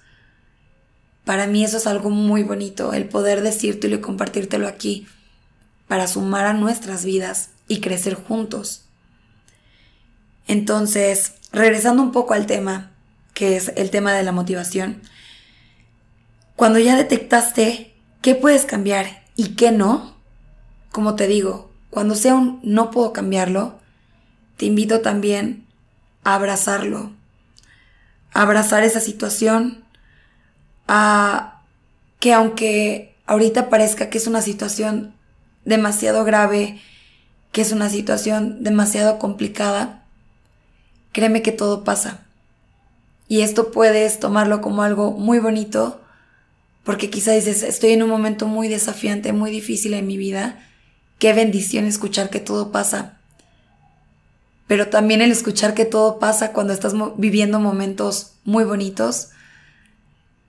para 1.26 1.48
mí 1.48 1.64
eso 1.64 1.78
es 1.78 1.88
algo 1.88 2.10
muy 2.10 2.44
bonito, 2.44 2.94
el 2.94 3.10
poder 3.10 3.42
decírtelo 3.42 3.96
y 3.96 4.02
compartírtelo 4.02 4.68
aquí, 4.68 5.08
para 5.88 6.08
sumar 6.08 6.46
a 6.46 6.54
nuestras 6.54 7.04
vidas 7.04 7.50
y 7.68 7.82
crecer 7.82 8.14
juntos. 8.16 8.84
Entonces, 10.48 11.34
regresando 11.56 12.04
un 12.04 12.12
poco 12.12 12.34
al 12.34 12.46
tema, 12.46 12.92
que 13.34 13.56
es 13.56 13.72
el 13.78 13.90
tema 13.90 14.14
de 14.14 14.24
la 14.24 14.34
motivación, 14.34 15.02
cuando 16.56 16.80
ya 16.80 16.96
detectaste 16.98 17.94
qué 18.22 18.36
puedes 18.36 18.66
cambiar 18.66 19.24
y 19.36 19.56
qué 19.56 19.72
no, 19.72 20.16
como 20.92 21.16
te 21.16 21.28
digo, 21.28 21.72
cuando 21.90 22.16
sea 22.16 22.36
un 22.36 22.60
no 22.62 22.92
puedo 22.92 23.14
cambiarlo, 23.14 23.80
te 24.58 24.66
invito 24.66 25.00
también 25.00 25.66
a 26.26 26.36
abrazarlo, 26.36 27.14
a 28.34 28.42
abrazar 28.42 28.84
esa 28.84 29.00
situación, 29.00 29.86
a 30.88 31.62
que 32.20 32.34
aunque 32.34 33.16
ahorita 33.28 33.70
parezca 33.70 34.10
que 34.10 34.18
es 34.18 34.28
una 34.28 34.42
situación 34.42 35.16
demasiado 35.64 36.26
grave, 36.26 36.82
que 37.54 37.62
es 37.62 37.72
una 37.72 37.90
situación 37.90 38.62
demasiado 38.62 39.20
complicada, 39.20 40.05
créeme 41.16 41.42
que 41.42 41.54
todo 41.54 41.86
pasa. 41.86 42.26
Y 43.30 43.40
esto 43.40 43.72
puedes 43.72 44.20
tomarlo 44.20 44.60
como 44.60 44.84
algo 44.84 45.12
muy 45.12 45.40
bonito, 45.40 46.02
porque 46.84 47.10
quizá 47.10 47.32
dices, 47.32 47.64
estoy 47.64 47.94
en 47.94 48.04
un 48.04 48.10
momento 48.10 48.48
muy 48.48 48.68
desafiante, 48.68 49.32
muy 49.32 49.50
difícil 49.50 49.94
en 49.94 50.08
mi 50.08 50.18
vida. 50.18 50.60
Qué 51.18 51.32
bendición 51.32 51.86
escuchar 51.86 52.30
que 52.30 52.42
todo 52.42 52.74
pasa. 52.74 53.18
Pero 54.68 54.90
también 54.90 55.22
el 55.22 55.32
escuchar 55.32 55.74
que 55.74 55.86
todo 55.86 56.20
pasa 56.20 56.52
cuando 56.52 56.74
estás 56.74 56.94
viviendo 57.16 57.62
momentos 57.62 58.34
muy 58.44 58.66
bonitos, 58.66 59.30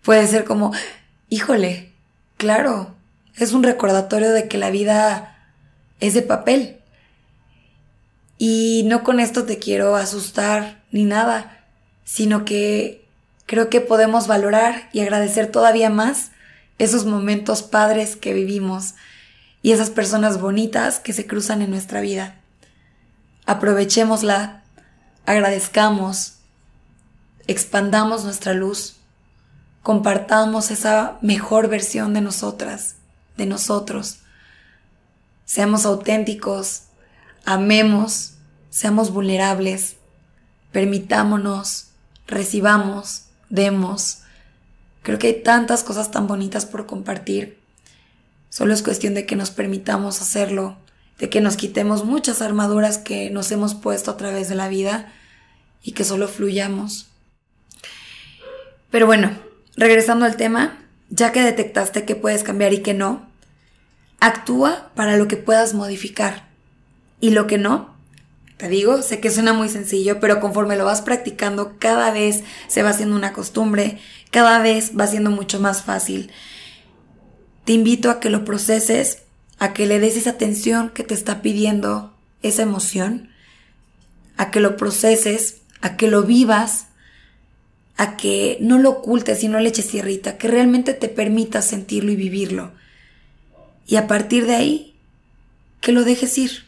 puede 0.02 0.26
ser 0.26 0.42
como, 0.42 0.72
híjole, 1.28 1.92
claro, 2.38 2.96
es 3.36 3.52
un 3.52 3.62
recordatorio 3.62 4.32
de 4.32 4.48
que 4.48 4.58
la 4.58 4.70
vida 4.70 5.38
es 6.00 6.14
de 6.14 6.22
papel. 6.22 6.80
Y 8.38 8.82
no 8.86 9.02
con 9.02 9.20
esto 9.20 9.44
te 9.44 9.58
quiero 9.58 9.96
asustar 9.96 10.82
ni 10.90 11.04
nada, 11.04 11.64
sino 12.04 12.44
que 12.44 13.06
creo 13.46 13.70
que 13.70 13.80
podemos 13.80 14.26
valorar 14.26 14.88
y 14.92 15.00
agradecer 15.00 15.50
todavía 15.50 15.88
más 15.88 16.32
esos 16.78 17.06
momentos 17.06 17.62
padres 17.62 18.16
que 18.16 18.34
vivimos 18.34 18.94
y 19.62 19.72
esas 19.72 19.90
personas 19.90 20.40
bonitas 20.40 21.00
que 21.00 21.12
se 21.12 21.26
cruzan 21.26 21.62
en 21.62 21.70
nuestra 21.70 22.00
vida. 22.00 22.36
Aprovechémosla, 23.46 24.62
agradezcamos, 25.24 26.34
expandamos 27.46 28.24
nuestra 28.24 28.52
luz, 28.52 28.96
compartamos 29.82 30.70
esa 30.70 31.18
mejor 31.22 31.68
versión 31.68 32.12
de 32.12 32.20
nosotras, 32.20 32.96
de 33.36 33.46
nosotros. 33.46 34.18
Seamos 35.44 35.86
auténticos, 35.86 36.82
amemos, 37.46 38.34
seamos 38.68 39.12
vulnerables, 39.12 39.96
permitámonos, 40.72 41.86
recibamos, 42.26 43.26
demos. 43.48 44.18
Creo 45.02 45.18
que 45.18 45.28
hay 45.28 45.42
tantas 45.42 45.82
cosas 45.84 46.10
tan 46.10 46.26
bonitas 46.26 46.66
por 46.66 46.86
compartir. 46.86 47.58
Solo 48.50 48.74
es 48.74 48.82
cuestión 48.82 49.14
de 49.14 49.24
que 49.24 49.36
nos 49.36 49.50
permitamos 49.50 50.20
hacerlo, 50.20 50.76
de 51.18 51.30
que 51.30 51.40
nos 51.40 51.56
quitemos 51.56 52.04
muchas 52.04 52.42
armaduras 52.42 52.98
que 52.98 53.30
nos 53.30 53.50
hemos 53.52 53.74
puesto 53.74 54.10
a 54.10 54.16
través 54.16 54.48
de 54.48 54.56
la 54.56 54.68
vida 54.68 55.12
y 55.82 55.92
que 55.92 56.04
solo 56.04 56.26
fluyamos. 56.26 57.06
Pero 58.90 59.06
bueno, 59.06 59.30
regresando 59.76 60.24
al 60.24 60.36
tema, 60.36 60.78
ya 61.10 61.30
que 61.30 61.42
detectaste 61.42 62.04
que 62.04 62.16
puedes 62.16 62.42
cambiar 62.42 62.72
y 62.72 62.82
que 62.82 62.94
no, 62.94 63.24
actúa 64.18 64.90
para 64.96 65.16
lo 65.16 65.28
que 65.28 65.36
puedas 65.36 65.74
modificar 65.74 66.46
y 67.20 67.30
lo 67.30 67.46
que 67.46 67.58
no, 67.58 67.96
te 68.56 68.68
digo, 68.68 69.02
sé 69.02 69.20
que 69.20 69.30
suena 69.30 69.52
muy 69.52 69.68
sencillo, 69.68 70.18
pero 70.18 70.40
conforme 70.40 70.76
lo 70.76 70.84
vas 70.84 71.02
practicando, 71.02 71.76
cada 71.78 72.10
vez 72.10 72.42
se 72.68 72.82
va 72.82 72.90
haciendo 72.90 73.16
una 73.16 73.32
costumbre, 73.32 73.98
cada 74.30 74.60
vez 74.60 74.92
va 74.98 75.06
siendo 75.06 75.30
mucho 75.30 75.60
más 75.60 75.82
fácil. 75.82 76.30
Te 77.64 77.72
invito 77.72 78.10
a 78.10 78.18
que 78.20 78.30
lo 78.30 78.44
proceses, 78.44 79.22
a 79.58 79.72
que 79.72 79.86
le 79.86 79.98
des 79.98 80.16
esa 80.16 80.30
atención 80.30 80.90
que 80.90 81.04
te 81.04 81.14
está 81.14 81.42
pidiendo 81.42 82.14
esa 82.42 82.62
emoción, 82.62 83.30
a 84.36 84.50
que 84.50 84.60
lo 84.60 84.76
proceses, 84.76 85.58
a 85.80 85.96
que 85.96 86.08
lo 86.08 86.22
vivas, 86.22 86.86
a 87.98 88.16
que 88.16 88.58
no 88.60 88.78
lo 88.78 88.90
ocultes 88.90 89.42
y 89.42 89.48
no 89.48 89.58
le 89.58 89.68
eches 89.68 89.88
tierrita, 89.88 90.38
que 90.38 90.48
realmente 90.48 90.94
te 90.94 91.08
permita 91.08 91.60
sentirlo 91.60 92.12
y 92.12 92.16
vivirlo. 92.16 92.72
Y 93.86 93.96
a 93.96 94.06
partir 94.06 94.46
de 94.46 94.54
ahí, 94.54 94.96
que 95.80 95.92
lo 95.92 96.04
dejes 96.04 96.36
ir 96.38 96.65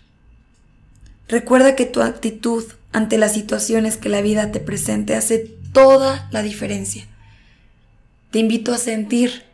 Recuerda 1.28 1.76
que 1.76 1.84
tu 1.84 2.00
actitud 2.00 2.64
ante 2.92 3.18
las 3.18 3.34
situaciones 3.34 3.96
que 3.98 4.08
la 4.08 4.22
vida 4.22 4.50
te 4.50 4.60
presente 4.60 5.14
hace 5.14 5.38
toda 5.72 6.28
la 6.32 6.42
diferencia. 6.42 7.06
Te 8.30 8.38
invito 8.38 8.72
a 8.72 8.78
sentir 8.78 9.44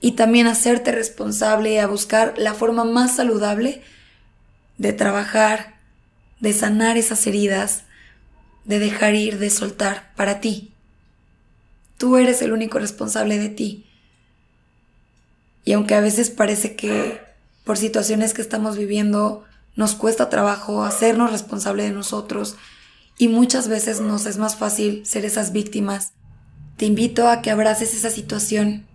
y 0.00 0.12
también 0.12 0.46
a 0.46 0.52
hacerte 0.52 0.92
responsable 0.92 1.80
a 1.80 1.86
buscar 1.86 2.34
la 2.36 2.52
forma 2.52 2.84
más 2.84 3.16
saludable 3.16 3.82
de 4.76 4.92
trabajar, 4.92 5.78
de 6.40 6.52
sanar 6.52 6.98
esas 6.98 7.26
heridas, 7.26 7.84
de 8.64 8.78
dejar 8.78 9.14
ir, 9.14 9.38
de 9.38 9.48
soltar 9.48 10.12
para 10.16 10.40
ti. 10.40 10.74
Tú 11.96 12.18
eres 12.18 12.42
el 12.42 12.52
único 12.52 12.78
responsable 12.78 13.38
de 13.38 13.48
ti. 13.48 13.86
Y 15.64 15.72
aunque 15.72 15.94
a 15.94 16.00
veces 16.00 16.28
parece 16.28 16.76
que 16.76 17.20
por 17.64 17.78
situaciones 17.78 18.34
que 18.34 18.42
estamos 18.42 18.76
viviendo 18.76 19.44
nos 19.76 19.94
cuesta 19.94 20.30
trabajo 20.30 20.84
hacernos 20.84 21.32
responsable 21.32 21.82
de 21.82 21.90
nosotros 21.90 22.56
y 23.18 23.28
muchas 23.28 23.68
veces 23.68 24.00
nos 24.00 24.26
es 24.26 24.38
más 24.38 24.56
fácil 24.56 25.04
ser 25.06 25.24
esas 25.24 25.52
víctimas. 25.52 26.12
Te 26.76 26.86
invito 26.86 27.28
a 27.28 27.42
que 27.42 27.50
abraces 27.50 27.94
esa 27.94 28.10
situación, 28.10 28.86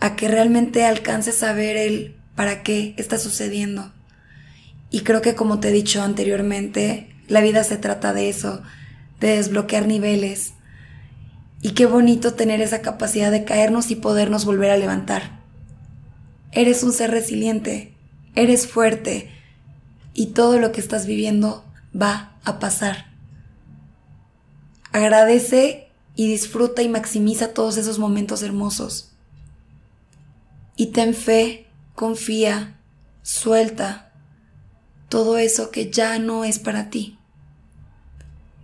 a 0.00 0.16
que 0.16 0.28
realmente 0.28 0.84
alcances 0.84 1.42
a 1.42 1.52
ver 1.52 1.76
el 1.76 2.16
para 2.34 2.62
qué 2.62 2.94
está 2.96 3.18
sucediendo. 3.18 3.92
Y 4.90 5.00
creo 5.00 5.20
que 5.20 5.34
como 5.34 5.60
te 5.60 5.68
he 5.68 5.72
dicho 5.72 6.02
anteriormente, 6.02 7.14
la 7.26 7.40
vida 7.40 7.64
se 7.64 7.76
trata 7.76 8.12
de 8.12 8.28
eso, 8.30 8.62
de 9.20 9.36
desbloquear 9.36 9.86
niveles. 9.86 10.54
Y 11.60 11.72
qué 11.72 11.84
bonito 11.84 12.34
tener 12.34 12.60
esa 12.62 12.80
capacidad 12.80 13.30
de 13.30 13.44
caernos 13.44 13.90
y 13.90 13.96
podernos 13.96 14.44
volver 14.44 14.70
a 14.70 14.76
levantar. 14.76 15.40
Eres 16.52 16.82
un 16.82 16.92
ser 16.92 17.10
resiliente, 17.10 17.92
eres 18.34 18.66
fuerte, 18.66 19.30
y 20.18 20.26
todo 20.26 20.58
lo 20.58 20.72
que 20.72 20.80
estás 20.80 21.06
viviendo 21.06 21.64
va 21.94 22.32
a 22.42 22.58
pasar. 22.58 23.06
Agradece 24.90 25.92
y 26.16 26.26
disfruta 26.26 26.82
y 26.82 26.88
maximiza 26.88 27.54
todos 27.54 27.76
esos 27.76 28.00
momentos 28.00 28.42
hermosos. 28.42 29.12
Y 30.74 30.86
ten 30.86 31.14
fe, 31.14 31.68
confía, 31.94 32.80
suelta 33.22 34.10
todo 35.08 35.38
eso 35.38 35.70
que 35.70 35.88
ya 35.88 36.18
no 36.18 36.42
es 36.42 36.58
para 36.58 36.90
ti. 36.90 37.16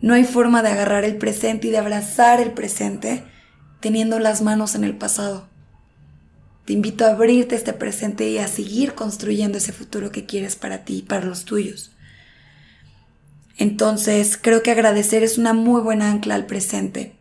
No 0.01 0.15
hay 0.15 0.25
forma 0.25 0.61
de 0.61 0.71
agarrar 0.71 1.05
el 1.05 1.19
presente 1.19 1.69
y 1.69 1.71
de 1.71 1.79
abrazar 1.79 2.41
el 2.41 2.51
presente 2.51 3.23
teniendo 3.79 4.19
las 4.19 4.43
manos 4.43 4.75
en 4.75 4.83
el 4.83 4.97
pasado. 4.97 5.49
Te 6.65 6.73
invito 6.73 7.05
a 7.05 7.11
abrirte 7.11 7.55
este 7.55 7.73
presente 7.73 8.29
y 8.29 8.39
a 8.39 8.49
seguir 8.49 8.95
construyendo 8.95 9.59
ese 9.59 9.73
futuro 9.73 10.11
que 10.11 10.25
quieres 10.25 10.57
para 10.57 10.85
ti 10.85 10.99
y 10.99 11.03
para 11.03 11.27
los 11.27 11.45
tuyos. 11.45 11.91
Entonces, 13.57 14.39
creo 14.41 14.63
que 14.63 14.71
agradecer 14.71 15.23
es 15.23 15.39
una 15.39 15.53
muy 15.53 15.81
buena 15.81 16.11
ancla 16.11 16.35
al 16.35 16.47
presente. 16.47 17.15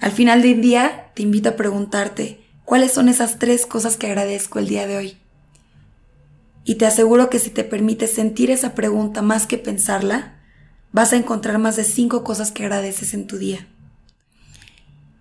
Al 0.00 0.12
final 0.12 0.42
del 0.42 0.62
día, 0.62 1.10
te 1.14 1.22
invito 1.22 1.50
a 1.50 1.56
preguntarte, 1.56 2.40
¿cuáles 2.64 2.92
son 2.92 3.08
esas 3.08 3.38
tres 3.38 3.66
cosas 3.66 3.96
que 3.96 4.06
agradezco 4.06 4.58
el 4.58 4.68
día 4.68 4.86
de 4.86 4.96
hoy? 4.96 5.18
Y 6.64 6.76
te 6.76 6.86
aseguro 6.86 7.28
que 7.30 7.38
si 7.38 7.50
te 7.50 7.64
permites 7.64 8.12
sentir 8.12 8.50
esa 8.50 8.74
pregunta 8.74 9.22
más 9.22 9.46
que 9.46 9.58
pensarla, 9.58 10.36
vas 10.92 11.12
a 11.12 11.16
encontrar 11.16 11.58
más 11.58 11.76
de 11.76 11.84
cinco 11.84 12.24
cosas 12.24 12.52
que 12.52 12.62
agradeces 12.62 13.12
en 13.12 13.26
tu 13.26 13.38
día. 13.38 13.66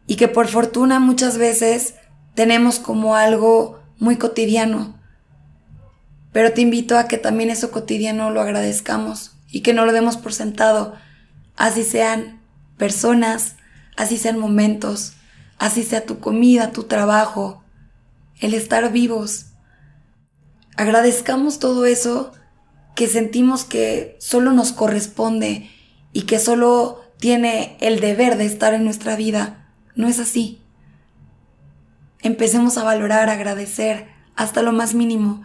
Y 0.08 0.16
que 0.16 0.28
por 0.28 0.48
fortuna 0.48 1.00
muchas 1.00 1.38
veces 1.38 1.96
tenemos 2.36 2.80
como 2.80 3.16
algo 3.16 3.80
muy 3.98 4.18
cotidiano. 4.18 4.98
Pero 6.32 6.54
te 6.54 6.62
invito 6.62 6.98
a 6.98 7.08
que 7.08 7.18
también 7.18 7.50
eso 7.50 7.72
cotidiano 7.72 8.30
lo 8.30 8.42
agradezcamos 8.42 9.36
y 9.52 9.62
que 9.62 9.74
no 9.74 9.86
lo 9.86 9.94
demos 9.94 10.18
por 10.18 10.34
sentado, 10.34 10.96
así 11.56 11.84
sean 11.84 12.42
personas, 12.78 13.56
así 13.98 14.18
sean 14.18 14.38
momentos, 14.38 15.14
así 15.58 15.84
sea 15.84 16.06
tu 16.06 16.20
comida, 16.20 16.72
tu 16.72 16.84
trabajo, 16.84 17.64
el 18.40 18.54
estar 18.54 18.92
vivos. 18.92 19.48
Agradezcamos 20.78 21.60
todo 21.60 21.86
eso 21.86 22.32
que 22.96 23.08
sentimos 23.08 23.66
que 23.66 24.18
solo 24.20 24.52
nos 24.52 24.72
corresponde 24.72 25.70
y 26.14 26.24
que 26.24 26.40
solo 26.40 27.02
tiene 27.20 27.78
el 27.82 28.00
deber 28.00 28.38
de 28.38 28.46
estar 28.46 28.74
en 28.74 28.84
nuestra 28.84 29.16
vida. 29.16 29.68
No 29.96 30.08
es 30.08 30.20
así. 30.20 30.62
Empecemos 32.22 32.78
a 32.78 32.84
valorar, 32.84 33.30
agradecer, 33.30 34.08
hasta 34.36 34.62
lo 34.62 34.72
más 34.72 34.94
mínimo. 34.94 35.44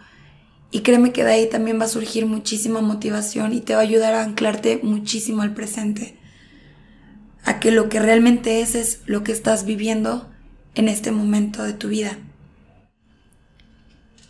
Y 0.71 0.81
créeme 0.81 1.13
que 1.13 1.23
de 1.23 1.31
ahí 1.31 1.49
también 1.49 1.79
va 1.79 1.85
a 1.85 1.89
surgir 1.89 2.25
muchísima 2.25 2.81
motivación 2.81 3.53
y 3.53 3.61
te 3.61 3.73
va 3.73 3.79
a 3.79 3.83
ayudar 3.83 4.13
a 4.13 4.23
anclarte 4.23 4.79
muchísimo 4.83 5.41
al 5.41 5.53
presente. 5.53 6.17
A 7.45 7.59
que 7.59 7.71
lo 7.71 7.87
que 7.87 7.99
realmente 7.99 8.61
es 8.61 8.75
es 8.75 9.01
lo 9.05 9.23
que 9.23 9.31
estás 9.31 9.65
viviendo 9.65 10.29
en 10.73 10.89
este 10.89 11.11
momento 11.11 11.63
de 11.63 11.73
tu 11.73 11.87
vida. 11.87 12.17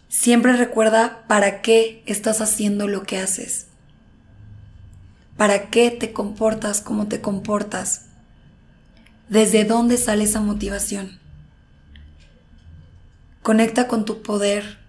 Siempre 0.08 0.56
recuerda 0.56 1.26
para 1.28 1.62
qué 1.62 2.04
estás 2.06 2.42
haciendo 2.42 2.88
lo 2.88 3.04
que 3.04 3.18
haces. 3.18 3.68
¿Para 5.36 5.70
qué 5.70 5.92
te 5.92 6.14
comportas 6.14 6.82
como 6.82 7.08
te 7.08 7.22
comportas? 7.22 8.06
¿Desde 9.30 9.66
dónde 9.66 9.98
sale 9.98 10.24
esa 10.24 10.40
motivación? 10.40 11.25
Conecta 13.46 13.88
con 13.88 14.06
tu 14.06 14.24
poder, 14.24 14.80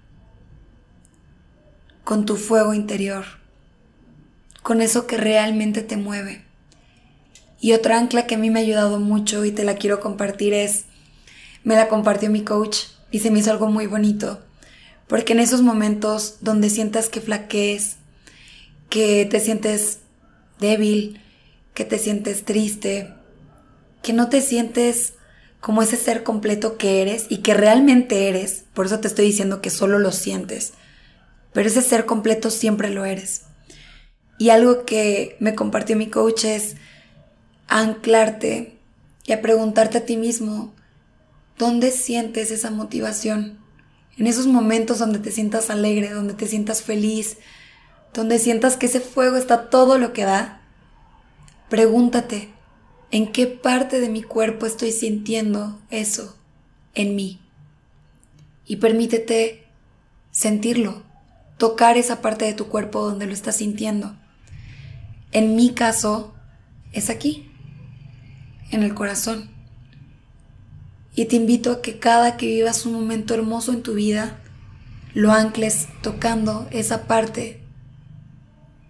con 2.04 2.24
tu 2.24 2.36
fuego 2.36 2.72
interior, 2.72 3.26
con 4.62 4.80
eso 4.80 5.06
que 5.06 5.18
realmente 5.18 5.82
te 5.82 5.98
mueve. 5.98 6.42
Y 7.60 7.74
otra 7.74 7.98
ancla 7.98 8.26
que 8.26 8.36
a 8.36 8.38
mí 8.38 8.48
me 8.48 8.60
ha 8.60 8.62
ayudado 8.62 8.98
mucho 8.98 9.44
y 9.44 9.52
te 9.52 9.62
la 9.62 9.74
quiero 9.74 10.00
compartir 10.00 10.54
es, 10.54 10.86
me 11.64 11.74
la 11.74 11.88
compartió 11.88 12.30
mi 12.30 12.44
coach 12.44 12.78
y 13.10 13.18
se 13.18 13.30
me 13.30 13.40
hizo 13.40 13.50
algo 13.50 13.68
muy 13.68 13.86
bonito. 13.86 14.40
Porque 15.06 15.34
en 15.34 15.40
esos 15.40 15.60
momentos 15.60 16.38
donde 16.40 16.70
sientas 16.70 17.10
que 17.10 17.20
flaquees, 17.20 17.96
que 18.88 19.26
te 19.26 19.38
sientes 19.38 19.98
débil, 20.60 21.20
que 21.74 21.84
te 21.84 21.98
sientes 21.98 22.46
triste, 22.46 23.12
que 24.02 24.14
no 24.14 24.30
te 24.30 24.40
sientes 24.40 25.12
como 25.60 25.82
ese 25.82 25.96
ser 25.96 26.22
completo 26.22 26.76
que 26.76 27.02
eres 27.02 27.26
y 27.28 27.38
que 27.38 27.54
realmente 27.54 28.28
eres, 28.28 28.64
por 28.74 28.86
eso 28.86 29.00
te 29.00 29.08
estoy 29.08 29.26
diciendo 29.26 29.60
que 29.60 29.70
solo 29.70 29.98
lo 29.98 30.12
sientes, 30.12 30.74
pero 31.52 31.68
ese 31.68 31.82
ser 31.82 32.06
completo 32.06 32.50
siempre 32.50 32.90
lo 32.90 33.04
eres. 33.04 33.42
Y 34.38 34.50
algo 34.50 34.84
que 34.84 35.36
me 35.40 35.54
compartió 35.54 35.96
mi 35.96 36.08
coach 36.08 36.44
es 36.44 36.76
anclarte 37.68 38.78
y 39.24 39.32
a 39.32 39.42
preguntarte 39.42 39.98
a 39.98 40.04
ti 40.04 40.16
mismo, 40.16 40.74
¿dónde 41.58 41.90
sientes 41.90 42.50
esa 42.50 42.70
motivación? 42.70 43.58
En 44.18 44.26
esos 44.26 44.46
momentos 44.46 44.98
donde 44.98 45.18
te 45.18 45.32
sientas 45.32 45.70
alegre, 45.70 46.10
donde 46.10 46.34
te 46.34 46.46
sientas 46.46 46.82
feliz, 46.82 47.38
donde 48.14 48.38
sientas 48.38 48.76
que 48.76 48.86
ese 48.86 49.00
fuego 49.00 49.36
está 49.36 49.68
todo 49.68 49.98
lo 49.98 50.12
que 50.12 50.24
da, 50.24 50.62
pregúntate, 51.68 52.50
¿en 53.10 53.32
qué 53.32 53.46
parte 53.46 54.00
de 54.00 54.08
mi 54.08 54.22
cuerpo 54.22 54.66
estoy 54.66 54.92
sintiendo 54.92 55.80
eso 55.90 56.36
en 56.94 57.16
mí? 57.16 57.40
Y 58.66 58.76
permítete 58.76 59.66
sentirlo, 60.30 61.02
tocar 61.58 61.96
esa 61.96 62.20
parte 62.20 62.44
de 62.44 62.54
tu 62.54 62.68
cuerpo 62.68 63.02
donde 63.02 63.26
lo 63.26 63.32
estás 63.32 63.56
sintiendo. 63.56 64.16
En 65.32 65.56
mi 65.56 65.72
caso, 65.72 66.34
es 66.92 67.10
aquí, 67.10 67.50
en 68.70 68.82
el 68.82 68.94
corazón. 68.94 69.50
Y 71.14 71.26
te 71.26 71.36
invito 71.36 71.72
a 71.72 71.82
que 71.82 71.98
cada 71.98 72.36
que 72.36 72.46
vivas 72.46 72.84
un 72.86 72.92
momento 72.92 73.34
hermoso 73.34 73.72
en 73.72 73.82
tu 73.82 73.94
vida, 73.94 74.38
lo 75.14 75.32
ancles 75.32 75.88
tocando 76.02 76.68
esa 76.70 77.06
parte 77.06 77.62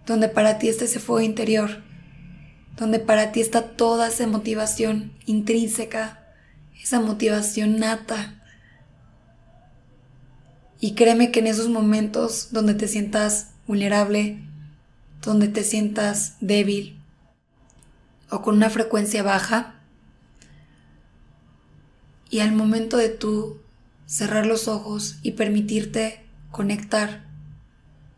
donde 0.05 0.29
para 0.29 0.57
ti 0.57 0.69
está 0.69 0.85
ese 0.85 0.99
fuego 0.99 1.21
interior, 1.21 1.83
donde 2.77 2.99
para 2.99 3.31
ti 3.31 3.41
está 3.41 3.75
toda 3.75 4.07
esa 4.07 4.27
motivación 4.27 5.11
intrínseca, 5.25 6.23
esa 6.81 7.01
motivación 7.01 7.79
nata. 7.79 8.41
Y 10.79 10.93
créeme 10.93 11.31
que 11.31 11.39
en 11.39 11.47
esos 11.47 11.69
momentos 11.69 12.49
donde 12.51 12.75
te 12.75 12.87
sientas 12.87 13.51
vulnerable, 13.65 14.39
donde 15.23 15.47
te 15.47 15.63
sientas 15.63 16.35
débil 16.39 17.01
o 18.29 18.41
con 18.41 18.55
una 18.55 18.69
frecuencia 18.69 19.23
baja, 19.23 19.73
y 22.29 22.41
al 22.41 22.51
momento 22.51 22.97
de 22.97 23.09
tú 23.09 23.61
cerrar 24.05 24.45
los 24.45 24.67
ojos 24.67 25.17
y 25.23 25.31
permitirte 25.31 26.25
conectar 26.51 27.25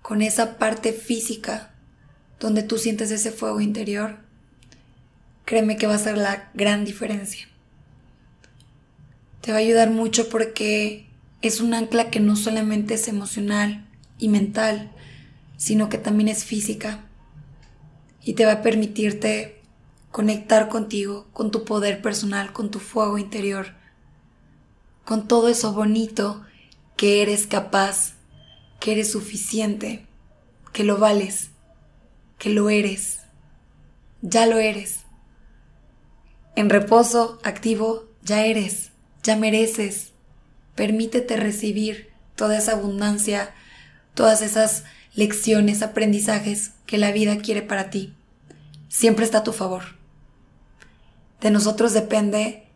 con 0.02 0.22
esa 0.22 0.58
parte 0.58 0.94
física 0.94 1.72
donde 2.40 2.64
tú 2.64 2.78
sientes 2.78 3.12
ese 3.12 3.32
fuego 3.32 3.62
interior, 3.62 4.29
créeme 5.50 5.78
que 5.78 5.88
va 5.88 5.96
a 5.96 5.98
ser 5.98 6.16
la 6.16 6.52
gran 6.54 6.86
diferencia. 6.86 7.48
Te 9.42 9.52
va 9.52 9.58
a 9.58 9.62
ayudar 9.62 9.90
mucho 9.90 10.30
porque 10.30 11.10
es 11.42 11.60
un 11.60 11.74
ancla 11.74 12.12
que 12.12 12.20
no 12.20 12.36
solamente 12.36 12.94
es 12.94 13.08
emocional 13.08 13.88
y 14.20 14.30
mental, 14.30 14.92
sino 15.58 15.90
que 15.90 15.98
también 15.98 16.28
es 16.28 16.46
física 16.46 17.00
y 18.24 18.34
te 18.34 18.46
va 18.46 18.52
a 18.52 18.62
permitirte 18.62 19.60
conectar 20.12 20.70
contigo, 20.70 21.26
con 21.34 21.50
tu 21.50 21.66
poder 21.66 22.04
personal, 22.04 22.54
con 22.54 22.70
tu 22.70 22.78
fuego 22.78 23.18
interior, 23.18 23.74
con 25.04 25.28
todo 25.28 25.48
eso 25.48 25.74
bonito 25.74 26.46
que 26.96 27.24
eres 27.24 27.48
capaz, 27.48 28.14
que 28.80 28.92
eres 28.92 29.12
suficiente, 29.12 30.06
que 30.74 30.84
lo 30.84 31.00
vales 31.00 31.50
que 32.40 32.50
lo 32.50 32.70
eres. 32.70 33.20
Ya 34.22 34.46
lo 34.46 34.58
eres. 34.58 35.02
En 36.60 36.70
reposo 36.70 37.40
activo, 37.44 38.10
ya 38.22 38.46
eres, 38.46 38.92
ya 39.24 39.38
mereces. 39.38 40.12
Permítete 40.76 41.38
recibir 41.38 42.10
toda 42.36 42.58
esa 42.58 42.74
abundancia, 42.74 43.54
todas 44.14 44.42
esas 44.42 44.84
lecciones, 45.14 45.82
aprendizajes 45.82 46.72
que 46.86 46.98
la 46.98 47.14
vida 47.14 47.38
quiere 47.38 47.62
para 47.62 47.90
ti. 47.90 48.14
Siempre 48.90 49.24
está 49.24 49.38
a 49.38 49.44
tu 49.46 49.54
favor. 49.54 49.84
De 51.40 51.50
nosotros 51.50 51.94
depende 51.94 52.68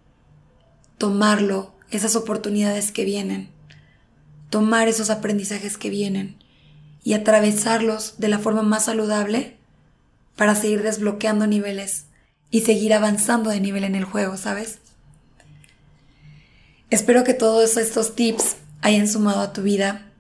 tomarlo, 0.98 1.74
esas 1.92 2.16
oportunidades 2.16 2.94
que 2.94 3.04
vienen, 3.04 3.50
tomar 4.50 4.88
esos 4.88 5.10
aprendizajes 5.10 5.78
que 5.78 5.90
vienen 5.90 6.38
y 7.04 7.16
atravesarlos 7.16 8.18
de 8.18 8.30
la 8.30 8.40
forma 8.40 8.62
más 8.62 8.86
saludable 8.86 9.58
para 10.38 10.56
seguir 10.56 10.84
desbloqueando 10.84 11.48
niveles 11.48 12.06
y 12.54 12.62
seguir 12.62 12.94
avanzando 12.94 13.50
de 13.50 13.60
nivel 13.60 13.84
en 13.84 13.96
el 13.96 14.04
juego, 14.04 14.38
¿sabes? 14.38 14.78
Espero 16.92 17.24
que 17.24 17.34
todos 17.34 17.78
estos 17.78 18.14
tips 18.14 18.58
hayan 18.82 19.08
sumado 19.08 19.42
a 19.42 19.54
tu 19.54 19.64
vida, 19.64 20.12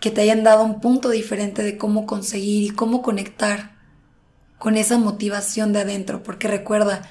que 0.00 0.10
te 0.10 0.22
hayan 0.22 0.42
dado 0.42 0.64
un 0.64 0.80
punto 0.80 1.08
diferente 1.10 1.62
de 1.62 1.78
cómo 1.78 2.04
conseguir 2.04 2.64
y 2.64 2.70
cómo 2.70 3.00
conectar 3.00 3.76
con 4.58 4.76
esa 4.76 4.98
motivación 4.98 5.72
de 5.72 5.82
adentro, 5.82 6.24
porque 6.24 6.48
recuerda, 6.48 7.08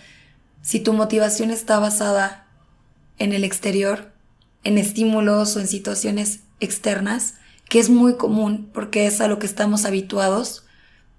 si 0.61 0.81
tu 0.81 0.91
motivación 0.91 1.49
está 1.49 1.79
basada 1.79 2.45
en 3.19 3.31
el 3.31 3.45
exterior, 3.45 4.11
en 4.65 4.77
estímulos 4.77 5.55
o 5.55 5.61
en 5.61 5.67
situaciones 5.69 6.41
externas, 6.59 7.35
que 7.69 7.79
es 7.79 7.89
muy 7.89 8.17
común 8.17 8.69
porque 8.73 9.07
es 9.07 9.21
a 9.21 9.29
lo 9.29 9.39
que 9.39 9.45
estamos 9.45 9.85
habituados, 9.85 10.65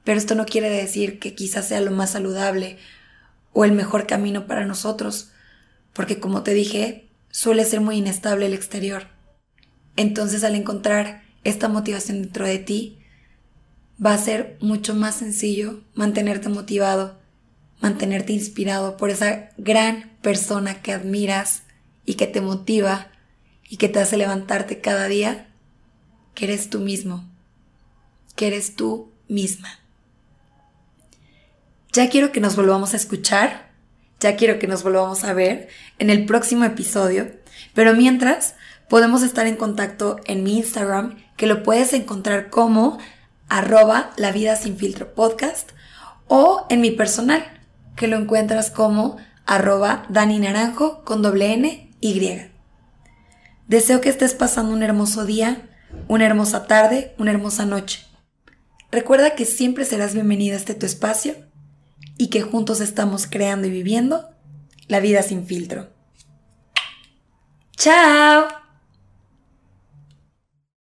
pero 0.04 0.18
esto 0.18 0.34
no 0.34 0.44
quiere 0.44 0.68
decir 0.68 1.18
que 1.18 1.34
quizás 1.34 1.68
sea 1.68 1.80
lo 1.80 1.92
más 1.92 2.10
saludable 2.10 2.76
o 3.52 3.64
el 3.64 3.72
mejor 3.72 4.06
camino 4.06 4.46
para 4.46 4.64
nosotros, 4.66 5.30
porque 5.92 6.20
como 6.20 6.42
te 6.42 6.54
dije, 6.54 7.08
suele 7.30 7.64
ser 7.64 7.80
muy 7.80 7.96
inestable 7.96 8.46
el 8.46 8.54
exterior. 8.54 9.08
Entonces 9.96 10.44
al 10.44 10.54
encontrar 10.54 11.22
esta 11.44 11.68
motivación 11.68 12.22
dentro 12.22 12.46
de 12.46 12.58
ti, 12.58 12.98
va 14.04 14.14
a 14.14 14.18
ser 14.18 14.56
mucho 14.60 14.94
más 14.94 15.16
sencillo 15.16 15.82
mantenerte 15.94 16.48
motivado, 16.48 17.18
mantenerte 17.80 18.32
inspirado 18.32 18.96
por 18.96 19.10
esa 19.10 19.50
gran 19.58 20.12
persona 20.22 20.82
que 20.82 20.92
admiras 20.92 21.64
y 22.04 22.14
que 22.14 22.26
te 22.26 22.40
motiva 22.40 23.08
y 23.68 23.76
que 23.76 23.88
te 23.88 24.00
hace 24.00 24.16
levantarte 24.16 24.80
cada 24.80 25.08
día 25.08 25.48
que 26.34 26.46
eres 26.46 26.70
tú 26.70 26.80
mismo, 26.80 27.28
que 28.36 28.46
eres 28.46 28.76
tú 28.76 29.10
misma. 29.28 29.81
Ya 31.92 32.08
quiero 32.08 32.32
que 32.32 32.40
nos 32.40 32.56
volvamos 32.56 32.94
a 32.94 32.96
escuchar, 32.96 33.70
ya 34.18 34.36
quiero 34.36 34.58
que 34.58 34.66
nos 34.66 34.82
volvamos 34.82 35.24
a 35.24 35.34
ver 35.34 35.68
en 35.98 36.08
el 36.08 36.24
próximo 36.24 36.64
episodio, 36.64 37.30
pero 37.74 37.92
mientras 37.92 38.54
podemos 38.88 39.22
estar 39.22 39.46
en 39.46 39.56
contacto 39.56 40.18
en 40.24 40.42
mi 40.42 40.56
Instagram, 40.56 41.18
que 41.36 41.46
lo 41.46 41.62
puedes 41.62 41.92
encontrar 41.92 42.48
como 42.48 42.96
arroba 43.50 44.12
la 44.16 44.32
vida 44.32 44.56
sin 44.56 44.78
filtro 44.78 45.12
podcast, 45.12 45.72
o 46.28 46.66
en 46.70 46.80
mi 46.80 46.92
personal, 46.92 47.44
que 47.94 48.08
lo 48.08 48.16
encuentras 48.16 48.70
como 48.70 49.18
arroba 49.44 50.06
Dani 50.08 50.38
Naranjo 50.38 51.04
con 51.04 51.20
doble 51.20 51.52
N 51.52 51.90
Y. 52.00 52.40
Deseo 53.68 54.00
que 54.00 54.08
estés 54.08 54.32
pasando 54.32 54.72
un 54.72 54.82
hermoso 54.82 55.26
día, 55.26 55.68
una 56.08 56.24
hermosa 56.24 56.66
tarde, 56.66 57.14
una 57.18 57.32
hermosa 57.32 57.66
noche. 57.66 58.06
Recuerda 58.90 59.34
que 59.34 59.44
siempre 59.44 59.84
serás 59.84 60.14
bienvenida 60.14 60.54
a 60.54 60.58
este 60.58 60.72
tu 60.72 60.86
espacio 60.86 61.51
y 62.18 62.28
que 62.28 62.42
juntos 62.42 62.80
estamos 62.80 63.26
creando 63.26 63.66
y 63.66 63.70
viviendo 63.70 64.30
la 64.88 65.00
vida 65.00 65.22
sin 65.22 65.46
filtro. 65.46 65.88
¡Chao! 67.76 68.61